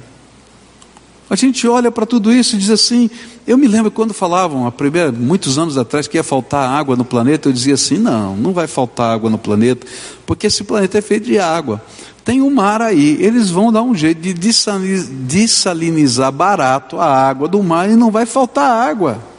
[1.28, 3.10] A gente olha para tudo isso e diz assim,
[3.46, 7.04] eu me lembro quando falavam, a primeira, muitos anos atrás, que ia faltar água no
[7.04, 9.86] planeta, eu dizia assim, não, não vai faltar água no planeta,
[10.26, 11.82] porque esse planeta é feito de água.
[12.24, 17.62] Tem um mar aí, eles vão dar um jeito de dessalinizar barato a água do
[17.62, 19.31] mar e não vai faltar água.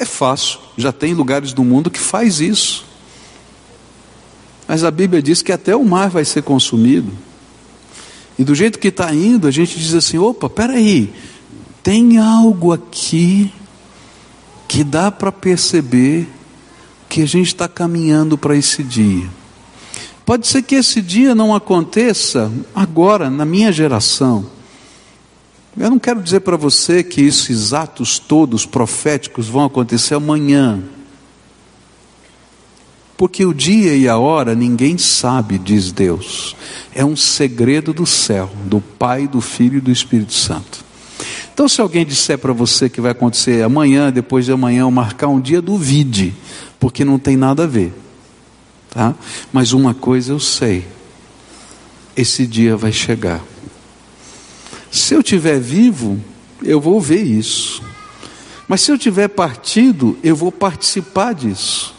[0.00, 2.86] É fácil, já tem lugares do mundo que faz isso.
[4.66, 7.12] Mas a Bíblia diz que até o mar vai ser consumido.
[8.38, 11.12] E do jeito que está indo, a gente diz assim: opa, peraí,
[11.82, 13.52] tem algo aqui
[14.66, 16.26] que dá para perceber
[17.06, 19.28] que a gente está caminhando para esse dia.
[20.24, 24.46] Pode ser que esse dia não aconteça agora, na minha geração
[25.78, 30.82] eu não quero dizer para você que esses atos todos proféticos vão acontecer amanhã.
[33.16, 36.56] Porque o dia e a hora ninguém sabe, diz Deus.
[36.94, 40.84] É um segredo do céu, do Pai, do Filho e do Espírito Santo.
[41.52, 45.28] Então, se alguém disser para você que vai acontecer amanhã, depois de amanhã, ou marcar
[45.28, 46.34] um dia, duvide,
[46.78, 47.92] porque não tem nada a ver.
[48.88, 49.14] Tá?
[49.52, 50.86] Mas uma coisa eu sei:
[52.16, 53.44] esse dia vai chegar.
[54.90, 56.18] Se eu tiver vivo,
[56.62, 57.82] eu vou ver isso.
[58.66, 61.94] Mas se eu tiver partido, eu vou participar disso.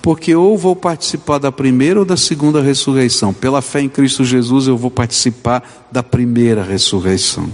[0.00, 3.34] Porque ou vou participar da primeira ou da segunda ressurreição.
[3.34, 7.50] Pela fé em Cristo Jesus, eu vou participar da primeira ressurreição.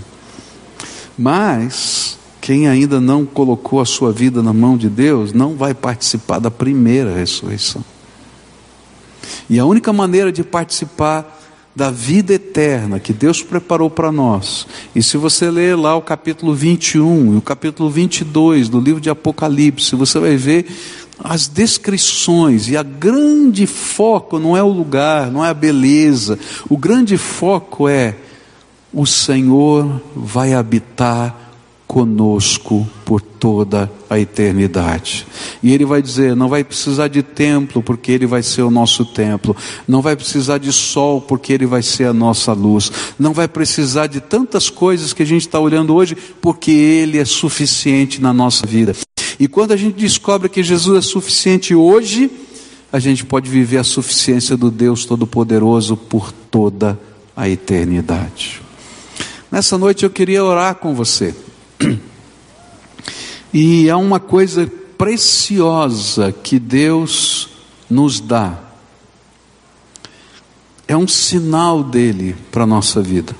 [1.19, 6.41] Mas quem ainda não colocou a sua vida na mão de Deus, não vai participar
[6.41, 7.85] da primeira ressurreição.
[9.49, 11.42] E a única maneira de participar
[11.75, 14.67] da vida eterna que Deus preparou para nós.
[14.95, 19.09] E se você ler lá o capítulo 21 e o capítulo 22 do livro de
[19.09, 20.67] Apocalipse, você vai ver
[21.19, 26.39] as descrições e a grande foco não é o lugar, não é a beleza.
[26.69, 28.17] O grande foco é
[28.93, 31.42] o Senhor vai habitar
[31.93, 35.27] conosco por toda a eternidade.
[35.63, 39.05] E ele vai dizer: não vai precisar de templo, porque ele vai ser o nosso
[39.05, 39.55] templo.
[39.87, 42.91] Não vai precisar de sol, porque ele vai ser a nossa luz.
[43.19, 47.27] Não vai precisar de tantas coisas que a gente está olhando hoje, porque ele é
[47.27, 48.97] suficiente na nossa vida.
[49.39, 52.31] E quando a gente descobre que Jesus é suficiente hoje,
[52.91, 56.99] a gente pode viver a suficiência do Deus Todo-Poderoso por toda
[57.37, 58.63] a eternidade.
[59.51, 61.35] Nessa noite eu queria orar com você.
[63.55, 64.67] E há uma coisa
[64.97, 67.51] preciosa que Deus
[67.91, 68.59] nos dá.
[70.89, 73.37] É um sinal dele para a nossa vida.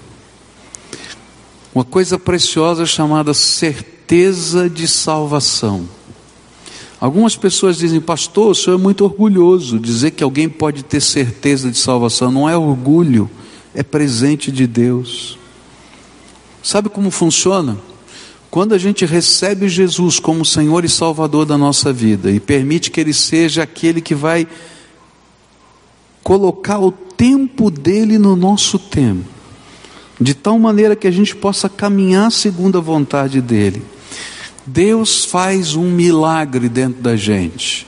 [1.75, 5.89] Uma coisa preciosa chamada certeza de salvação.
[7.01, 9.79] Algumas pessoas dizem, pastor, o senhor é muito orgulhoso.
[9.79, 13.31] Dizer que alguém pode ter certeza de salvação não é orgulho,
[13.75, 15.39] é presente de Deus.
[16.63, 17.79] Sabe como funciona?
[18.53, 23.01] Quando a gente recebe Jesus como Senhor e Salvador da nossa vida e permite que
[23.01, 24.47] Ele seja aquele que vai
[26.23, 29.25] colocar o tempo dele no nosso tempo,
[30.21, 33.83] de tal maneira que a gente possa caminhar segundo a vontade dEle.
[34.67, 37.87] Deus faz um milagre dentro da gente.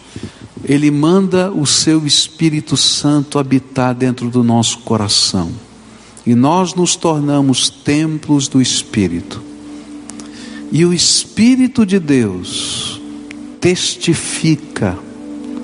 [0.65, 5.53] Ele manda o seu Espírito Santo habitar dentro do nosso coração.
[6.25, 9.53] E nós nos tornamos templos do Espírito.
[10.75, 13.01] E o Espírito de Deus
[13.61, 14.99] testifica,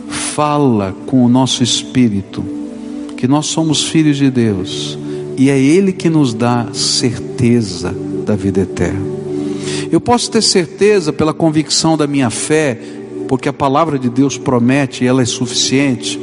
[0.09, 2.45] fala com o nosso espírito
[3.17, 4.97] que nós somos filhos de Deus
[5.37, 7.93] e é Ele que nos dá certeza
[8.25, 9.05] da vida eterna.
[9.91, 12.79] Eu posso ter certeza pela convicção da minha fé,
[13.27, 16.21] porque a palavra de Deus promete e ela é suficiente,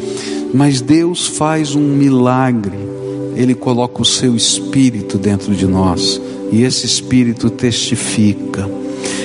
[0.53, 2.77] mas Deus faz um milagre,
[3.35, 6.21] Ele coloca o seu espírito dentro de nós
[6.51, 8.76] e esse espírito testifica.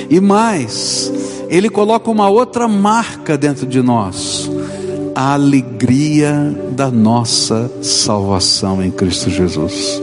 [0.09, 1.11] E mais,
[1.49, 4.49] Ele coloca uma outra marca dentro de nós
[5.15, 6.33] a alegria
[6.71, 10.01] da nossa salvação em Cristo Jesus.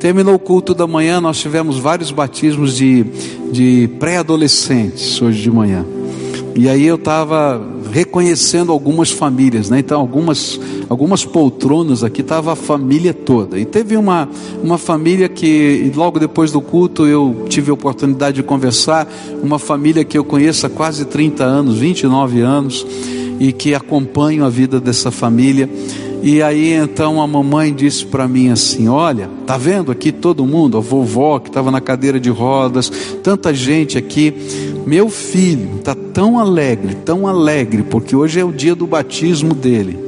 [0.00, 3.04] Terminou o culto da manhã, nós tivemos vários batismos de,
[3.52, 5.84] de pré-adolescentes hoje de manhã.
[6.56, 7.62] E aí eu estava
[7.92, 9.78] reconhecendo algumas famílias, né?
[9.78, 13.58] Então, algumas, algumas poltronas aqui estava a família toda.
[13.58, 14.28] E teve uma,
[14.62, 19.06] uma família que, logo depois do culto, eu tive a oportunidade de conversar.
[19.42, 22.86] Uma família que eu conheço há quase 30 anos, 29 anos
[23.38, 25.68] e que acompanho a vida dessa família.
[26.22, 30.78] E aí então a mamãe disse para mim assim: Olha, tá vendo aqui todo mundo,
[30.78, 32.90] a vovó que estava na cadeira de rodas,
[33.22, 34.32] tanta gente aqui.
[34.86, 39.98] Meu filho está tão alegre, tão alegre, porque hoje é o dia do batismo dele,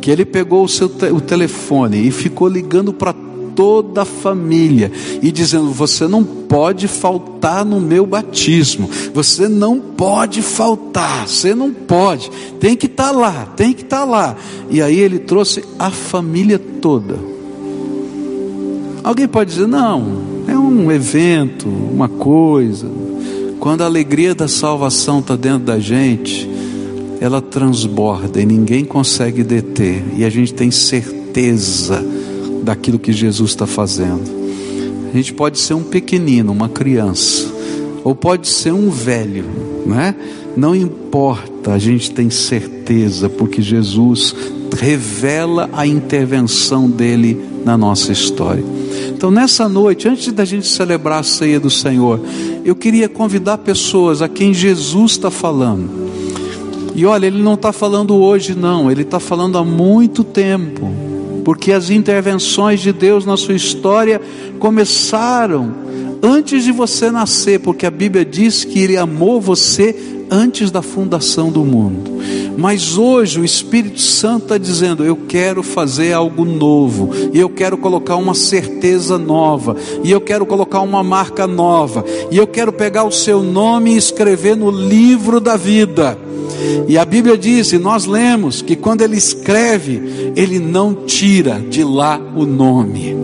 [0.00, 3.14] que ele pegou o seu o telefone e ficou ligando para
[3.54, 4.90] toda a família
[5.22, 11.72] e dizendo: Você não pode faltar no meu batismo, você não pode faltar, você não
[11.72, 12.30] pode,
[12.60, 14.36] tem que estar tá lá, tem que estar tá lá.
[14.70, 17.18] E aí ele trouxe a família toda.
[19.02, 22.88] Alguém pode dizer: Não, é um evento, uma coisa.
[23.58, 26.50] Quando a alegria da salvação está dentro da gente,
[27.20, 32.04] ela transborda e ninguém consegue deter, e a gente tem certeza
[32.62, 34.42] daquilo que Jesus está fazendo.
[35.12, 37.52] A gente pode ser um pequenino, uma criança,
[38.02, 39.44] ou pode ser um velho,
[39.84, 40.14] né?
[40.56, 44.34] Não importa, a gente tem certeza, porque Jesus
[44.78, 48.64] revela a intervenção dele na nossa história.
[49.10, 52.20] Então, nessa noite, antes da gente celebrar a ceia do Senhor,
[52.64, 55.90] eu queria convidar pessoas a quem Jesus está falando.
[56.94, 61.11] E olha, ele não está falando hoje, não, ele está falando há muito tempo
[61.44, 64.20] porque as intervenções de Deus na sua história
[64.58, 65.74] começaram
[66.22, 69.94] antes de você nascer, porque a Bíblia diz que Ele amou você
[70.30, 72.10] antes da fundação do mundo.
[72.56, 77.76] Mas hoje o Espírito Santo está dizendo: Eu quero fazer algo novo, e eu quero
[77.76, 83.04] colocar uma certeza nova, e eu quero colocar uma marca nova, e eu quero pegar
[83.04, 86.18] o seu nome e escrever no livro da vida.
[86.88, 91.84] E a Bíblia diz, e nós lemos, que quando ele escreve, ele não tira de
[91.84, 93.16] lá o nome,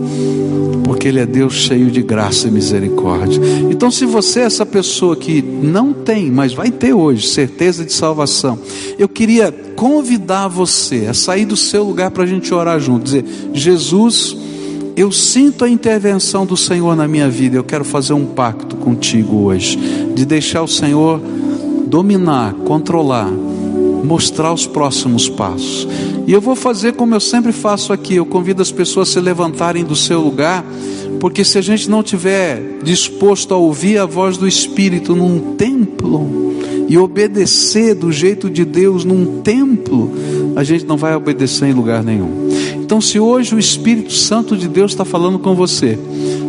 [0.83, 3.39] porque ele é Deus cheio de graça e misericórdia.
[3.69, 7.93] Então, se você é essa pessoa que não tem, mas vai ter hoje certeza de
[7.93, 8.57] salvação,
[8.97, 13.23] eu queria convidar você a sair do seu lugar para a gente orar junto, dizer:
[13.53, 14.35] Jesus,
[14.95, 19.43] eu sinto a intervenção do Senhor na minha vida, eu quero fazer um pacto contigo
[19.43, 19.77] hoje,
[20.13, 21.21] de deixar o Senhor
[21.89, 23.29] dominar, controlar,
[24.03, 25.87] mostrar os próximos passos.
[26.27, 29.19] E eu vou fazer como eu sempre faço aqui: eu convido as pessoas a se
[29.19, 30.63] levantarem do seu lugar,
[31.19, 36.53] porque se a gente não tiver disposto a ouvir a voz do Espírito num templo
[36.87, 40.11] e obedecer do jeito de Deus num templo,
[40.55, 42.49] a gente não vai obedecer em lugar nenhum.
[42.75, 45.97] Então, se hoje o Espírito Santo de Deus está falando com você,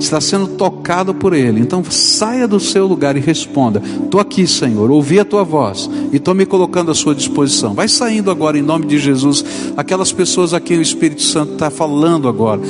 [0.04, 4.90] está sendo tocado por Ele, então saia do seu lugar e responda: Estou aqui, Senhor,
[4.90, 7.74] ouvi a tua voz e estou me colocando à sua disposição.
[7.74, 9.44] Vai saindo agora em nome de Jesus,
[9.76, 12.60] aquelas pessoas a quem o Espírito Santo está falando agora.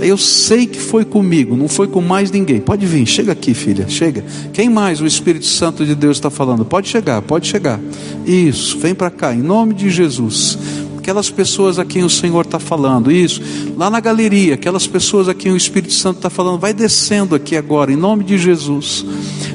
[0.00, 2.60] Eu sei que foi comigo, não foi com mais ninguém.
[2.60, 4.24] Pode vir, chega aqui, filha, chega.
[4.52, 6.64] Quem mais o Espírito Santo de Deus está falando?
[6.64, 7.80] Pode chegar, pode chegar.
[8.26, 10.58] Isso, vem para cá, em nome de Jesus
[11.06, 13.40] aquelas pessoas a quem o Senhor está falando, isso,
[13.76, 17.56] lá na galeria, aquelas pessoas a quem o Espírito Santo está falando, vai descendo aqui
[17.56, 19.06] agora, em nome de Jesus.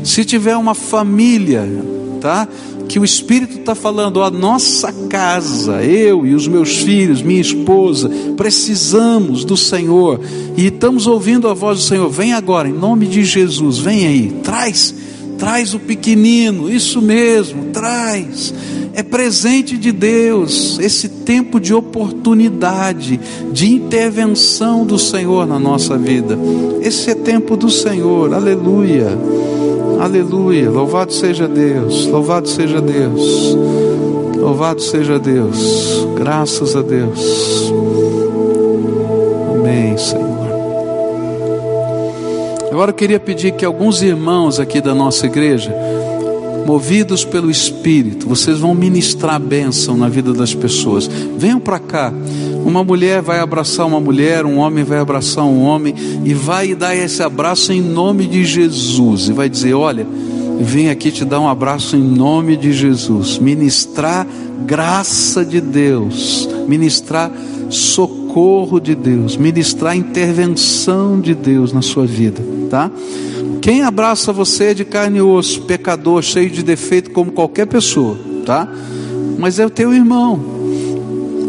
[0.02, 1.68] Se tiver uma família,
[2.22, 2.47] tá?
[2.88, 8.10] Que o Espírito está falando, a nossa casa, eu e os meus filhos, minha esposa,
[8.38, 10.22] precisamos do Senhor
[10.56, 12.10] e estamos ouvindo a voz do Senhor.
[12.10, 14.95] Vem agora, em nome de Jesus, vem aí, traz
[15.42, 18.54] Traz o pequenino, isso mesmo, traz.
[18.94, 23.20] É presente de Deus, esse tempo de oportunidade,
[23.52, 26.38] de intervenção do Senhor na nossa vida.
[26.80, 29.18] Esse é tempo do Senhor, aleluia,
[30.00, 30.70] aleluia.
[30.70, 33.58] Louvado seja Deus, louvado seja Deus,
[34.38, 37.74] louvado seja Deus, graças a Deus.
[39.56, 40.30] Amém, Senhor.
[42.72, 45.76] Agora eu queria pedir que alguns irmãos aqui da nossa igreja,
[46.65, 51.05] movidos pelo Espírito, vocês vão ministrar bênção na vida das pessoas.
[51.38, 52.13] Venham para cá.
[52.65, 55.93] Uma mulher vai abraçar uma mulher, um homem vai abraçar um homem
[56.24, 60.07] e vai dar esse abraço em nome de Jesus e vai dizer: Olha,
[60.61, 63.38] vim aqui te dar um abraço em nome de Jesus.
[63.38, 64.26] Ministrar
[64.65, 67.30] graça de Deus, ministrar
[67.69, 68.20] socorro
[68.82, 72.89] de Deus, ministrar intervenção de Deus na sua vida tá?
[73.61, 78.17] Quem abraça você é de carne e osso, pecador, cheio de defeito, como qualquer pessoa,
[78.45, 78.67] tá?
[79.38, 80.61] Mas é o teu irmão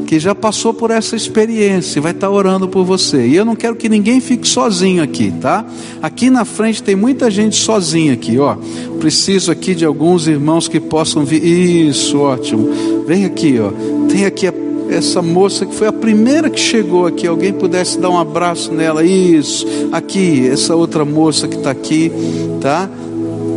[0.07, 3.27] que já passou por essa experiência e vai estar orando por você.
[3.27, 5.65] E eu não quero que ninguém fique sozinho aqui, tá?
[6.03, 8.57] Aqui na frente tem muita gente sozinha aqui, ó.
[9.01, 11.43] Preciso aqui de alguns irmãos que possam vir.
[11.43, 12.69] Isso, ótimo.
[13.07, 13.71] Vem aqui, ó.
[14.07, 14.53] Tem aqui a
[14.91, 19.05] essa moça que foi a primeira que chegou aqui, alguém pudesse dar um abraço nela,
[19.05, 22.13] isso, aqui, essa outra moça que está aqui,
[22.61, 22.89] tá?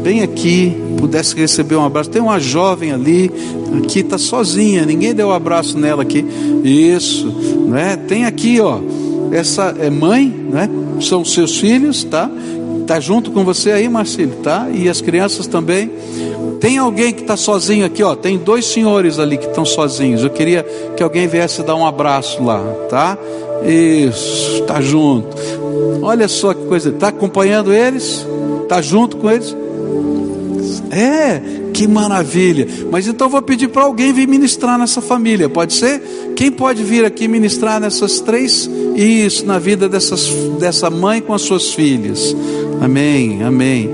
[0.03, 2.09] Bem aqui, pudesse receber um abraço.
[2.09, 3.31] Tem uma jovem ali,
[3.83, 6.25] aqui está sozinha, ninguém deu um abraço nela aqui,
[6.63, 7.27] isso,
[7.67, 7.97] né?
[7.97, 8.79] Tem aqui, ó,
[9.31, 10.69] essa é mãe, né?
[11.01, 12.29] São seus filhos, tá?
[12.87, 14.69] Tá junto com você aí, Marcílio, tá?
[14.71, 15.91] E as crianças também.
[16.59, 18.15] Tem alguém que está sozinho aqui, ó.
[18.15, 20.23] Tem dois senhores ali que estão sozinhos.
[20.23, 20.63] Eu queria
[20.95, 23.17] que alguém viesse dar um abraço lá, tá?
[23.65, 25.35] Isso, está junto.
[26.01, 26.89] Olha só que coisa.
[26.89, 28.25] Está acompanhando eles?
[28.63, 29.55] Está junto com eles?
[30.91, 31.41] É,
[31.73, 32.67] que maravilha.
[32.89, 36.01] Mas então vou pedir para alguém vir ministrar nessa família, pode ser?
[36.35, 38.69] Quem pode vir aqui ministrar nessas três?
[38.95, 40.27] Isso, na vida dessas,
[40.59, 42.35] dessa mãe com as suas filhas.
[42.81, 43.89] Amém, amém.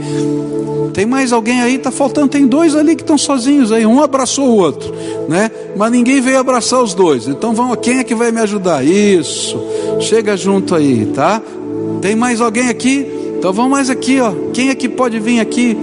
[0.94, 1.76] Tem mais alguém aí?
[1.76, 3.86] Está faltando, tem dois ali que estão sozinhos aí.
[3.86, 4.94] Um abraçou o outro,
[5.28, 5.50] né?
[5.76, 7.28] Mas ninguém veio abraçar os dois.
[7.28, 8.86] Então vamos, quem é que vai me ajudar?
[8.86, 9.58] Isso.
[10.00, 11.42] Chega junto aí, tá?
[12.02, 13.08] Tem mais alguém aqui?
[13.38, 14.32] Então vamos mais aqui, ó.
[14.54, 15.78] Quem é que pode vir aqui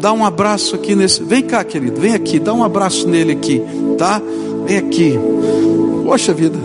[0.00, 1.22] dar um abraço aqui nesse?
[1.22, 3.62] Vem cá, querido, vem aqui, dá um abraço nele aqui,
[3.96, 4.20] tá?
[4.66, 5.18] Vem aqui.
[6.04, 6.58] Poxa vida,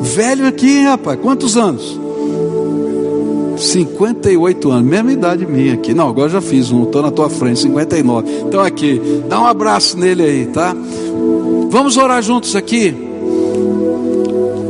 [0.00, 1.18] velho aqui, rapaz.
[1.20, 2.05] Quantos anos?
[3.56, 5.94] 58 anos, mesma idade minha aqui.
[5.94, 8.28] Não, agora já fiz um, estou na tua frente, 59.
[8.46, 10.74] Então aqui, dá um abraço nele aí, tá?
[11.70, 12.94] Vamos orar juntos aqui.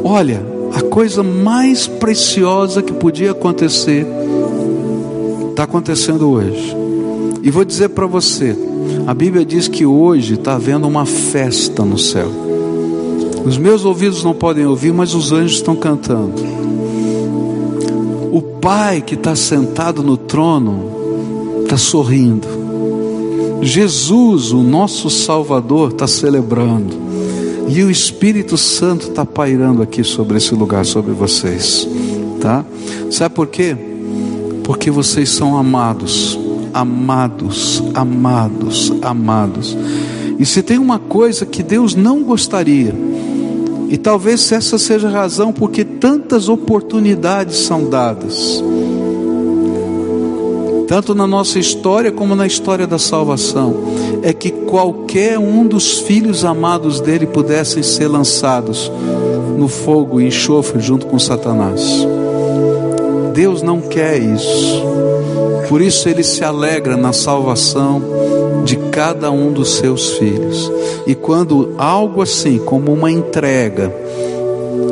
[0.05, 4.07] Olha, a coisa mais preciosa que podia acontecer
[5.51, 6.76] está acontecendo hoje.
[7.43, 8.57] E vou dizer para você:
[9.07, 12.28] a Bíblia diz que hoje está havendo uma festa no céu.
[13.45, 16.34] Os meus ouvidos não podem ouvir, mas os anjos estão cantando.
[18.67, 22.49] Pai que está sentado no trono está sorrindo.
[23.62, 26.93] Jesus, o nosso Salvador, está celebrando.
[27.69, 31.87] E o Espírito Santo está pairando aqui sobre esse lugar, sobre vocês.
[32.41, 32.64] Tá?
[33.09, 33.77] Sabe por quê?
[34.64, 36.37] Porque vocês são amados,
[36.75, 39.79] amados, amados, amados.
[40.41, 42.93] E se tem uma coisa que Deus não gostaria,
[43.89, 48.62] e talvez essa seja a razão porque tantas oportunidades são dadas,
[50.89, 53.74] tanto na nossa história como na história da salvação,
[54.22, 58.91] é que qualquer um dos filhos amados dele pudessem ser lançados
[59.57, 62.07] no fogo e enxofre junto com Satanás.
[63.34, 64.82] Deus não quer isso.
[65.68, 68.03] Por isso ele se alegra na salvação
[68.97, 70.72] cada um dos seus filhos.
[71.07, 73.94] E quando algo assim, como uma entrega,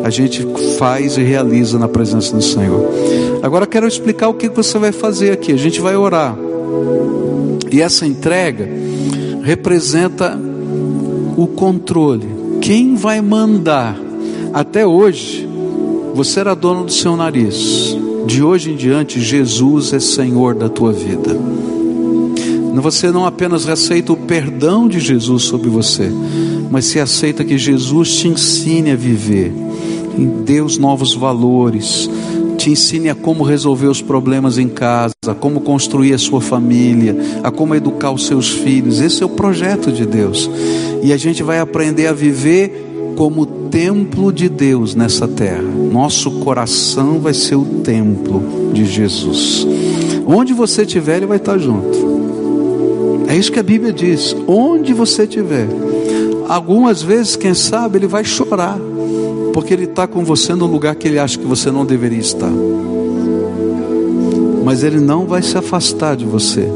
[0.04, 0.46] a gente
[0.78, 2.86] faz e realiza na presença do Senhor.
[3.42, 5.52] Agora quero explicar o que você vai fazer aqui.
[5.52, 6.36] A gente vai orar.
[7.72, 8.68] E essa entrega
[9.42, 10.38] representa
[11.34, 12.28] o controle.
[12.60, 13.98] Quem vai mandar?
[14.52, 15.48] Até hoje,
[16.14, 17.96] você era dono do seu nariz.
[18.26, 21.34] De hoje em diante, Jesus é Senhor da tua vida.
[22.80, 26.10] Você não apenas aceita o perdão de Jesus sobre você,
[26.70, 29.52] mas se aceita que Jesus te ensine a viver,
[30.18, 32.08] em Deus novos valores,
[32.56, 37.16] te ensine a como resolver os problemas em casa, a como construir a sua família,
[37.42, 39.00] a como educar os seus filhos.
[39.00, 40.50] Esse é o projeto de Deus.
[41.02, 45.62] E a gente vai aprender a viver como templo de Deus nessa terra.
[45.62, 49.66] Nosso coração vai ser o templo de Jesus.
[50.26, 52.13] Onde você estiver, Ele vai estar junto.
[53.28, 54.34] É isso que a Bíblia diz.
[54.46, 55.66] Onde você estiver,
[56.48, 58.78] algumas vezes, quem sabe, ele vai chorar,
[59.52, 62.52] porque ele está com você no lugar que ele acha que você não deveria estar.
[64.64, 66.68] Mas ele não vai se afastar de você,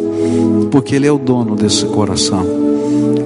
[0.70, 2.67] porque ele é o dono desse coração.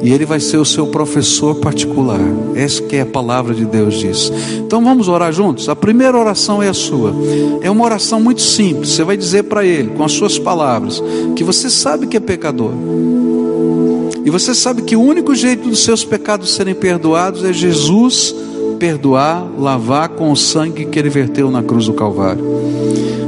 [0.02, 2.20] E ele vai ser o seu professor particular.
[2.54, 4.32] Essa que é a palavra de Deus diz.
[4.58, 5.68] Então vamos orar juntos?
[5.68, 7.14] A primeira oração é a sua.
[7.60, 8.90] É uma oração muito simples.
[8.90, 11.00] Você vai dizer para ele, com as suas palavras,
[11.36, 12.72] que você sabe que é pecador.
[14.24, 18.34] E você sabe que o único jeito dos seus pecados serem perdoados é Jesus
[18.78, 22.44] perdoar, lavar com o sangue que ele verteu na cruz do Calvário.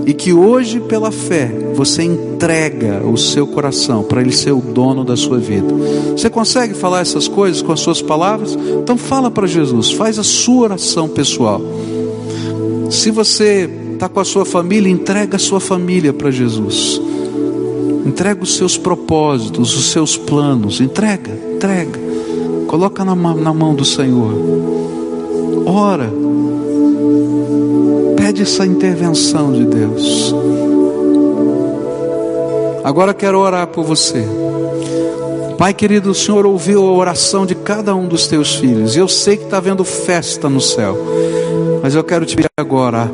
[0.04, 5.04] E que hoje, pela fé, você entrega o seu coração para ele ser o dono
[5.04, 5.66] da sua vida.
[6.12, 8.56] Você consegue falar essas coisas com as suas palavras?
[8.82, 11.60] Então fala para Jesus, faz a sua oração pessoal.
[12.90, 17.00] Se você está com a sua família, entrega a sua família para Jesus.
[18.06, 20.80] Entrega os seus propósitos, os seus planos.
[20.80, 21.98] Entrega, entrega.
[22.66, 24.32] Coloca na, na mão do Senhor.
[25.66, 26.24] Ora
[28.24, 30.34] Pede essa intervenção de Deus.
[32.84, 34.22] Agora quero orar por você.
[35.56, 38.94] Pai querido, o Senhor ouviu a oração de cada um dos teus filhos.
[38.94, 40.94] Eu sei que está havendo festa no céu.
[41.82, 43.10] Mas eu quero te pedir agora: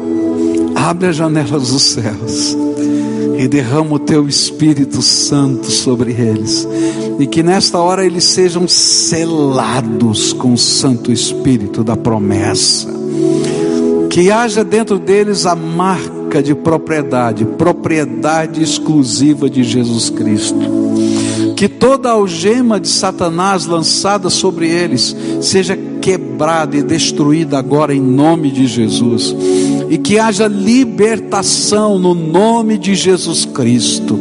[0.74, 2.56] abre as janelas dos céus
[3.38, 6.66] e derrama o teu Espírito Santo sobre eles.
[7.20, 13.00] E que nesta hora eles sejam selados com o Santo Espírito da promessa
[14.10, 15.54] que haja dentro deles a
[16.30, 20.60] marca de propriedade, propriedade exclusiva de Jesus Cristo.
[21.56, 28.50] Que toda algema de Satanás lançada sobre eles seja quebrada e destruída agora em nome
[28.50, 29.34] de Jesus.
[29.90, 34.18] E que haja libertação no nome de Jesus Cristo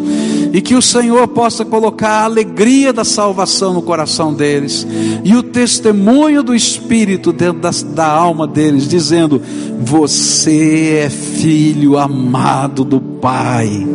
[0.54, 4.86] e que o Senhor possa colocar a alegria da salvação no coração deles
[5.24, 9.42] e o testemunho do Espírito dentro da, da alma deles, dizendo:
[9.80, 13.88] Você é filho amado do Pai.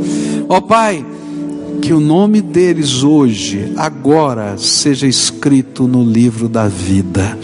[0.49, 1.05] Ó Pai,
[1.81, 7.37] que o nome deles hoje, agora, seja escrito no livro da vida.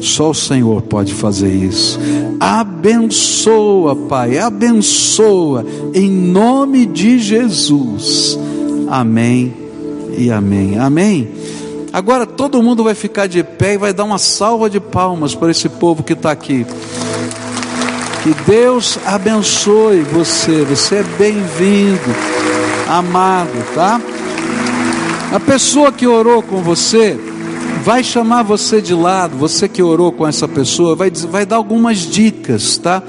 [0.00, 1.98] Só o Senhor pode fazer isso.
[2.38, 8.38] Abençoa, Pai, abençoa, em nome de Jesus.
[8.90, 9.54] Amém
[10.16, 10.78] e amém.
[10.78, 11.28] Amém.
[11.92, 15.50] Agora todo mundo vai ficar de pé e vai dar uma salva de palmas para
[15.50, 16.66] esse povo que está aqui.
[18.22, 20.64] Que Deus abençoe você.
[20.64, 22.14] Você é bem-vindo,
[22.88, 24.00] amado, tá?
[25.32, 27.18] A pessoa que orou com você
[27.84, 29.36] vai chamar você de lado.
[29.36, 33.02] Você que orou com essa pessoa vai, vai dar algumas dicas, tá?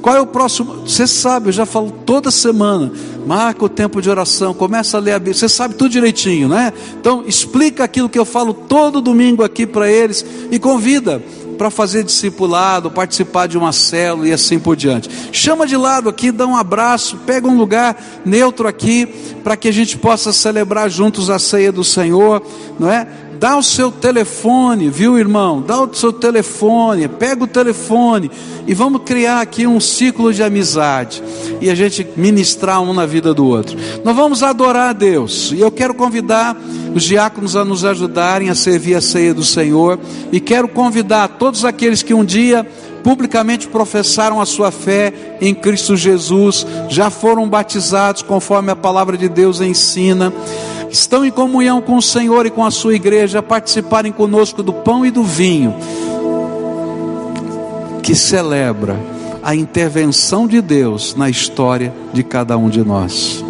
[0.00, 0.86] Qual é o próximo?
[0.86, 2.92] Você sabe, eu já falo toda semana.
[3.26, 5.34] Marca o tempo de oração, começa a ler a Bíblia.
[5.34, 6.72] Você sabe tudo direitinho, né?
[6.98, 11.22] Então, explica aquilo que eu falo todo domingo aqui para eles e convida
[11.54, 15.08] para fazer discipulado, participar de uma célula e assim por diante.
[15.32, 19.06] Chama de lado aqui, dá um abraço, pega um lugar neutro aqui
[19.42, 22.42] para que a gente possa celebrar juntos a ceia do Senhor,
[22.78, 23.06] não é?
[23.44, 25.60] Dá o seu telefone, viu, irmão?
[25.60, 28.30] Dá o seu telefone, pega o telefone
[28.66, 31.22] e vamos criar aqui um ciclo de amizade
[31.60, 33.76] e a gente ministrar um na vida do outro.
[34.02, 36.56] Nós vamos adorar a Deus e eu quero convidar
[36.94, 40.00] os diáconos a nos ajudarem a servir a ceia do Senhor
[40.32, 42.66] e quero convidar todos aqueles que um dia
[43.02, 49.28] publicamente professaram a sua fé em Cristo Jesus, já foram batizados conforme a palavra de
[49.28, 50.32] Deus ensina
[50.94, 55.04] estão em comunhão com o Senhor e com a sua igreja, participarem conosco do pão
[55.04, 55.74] e do vinho,
[58.00, 58.96] que celebra
[59.42, 63.44] a intervenção de Deus na história de cada um de nós.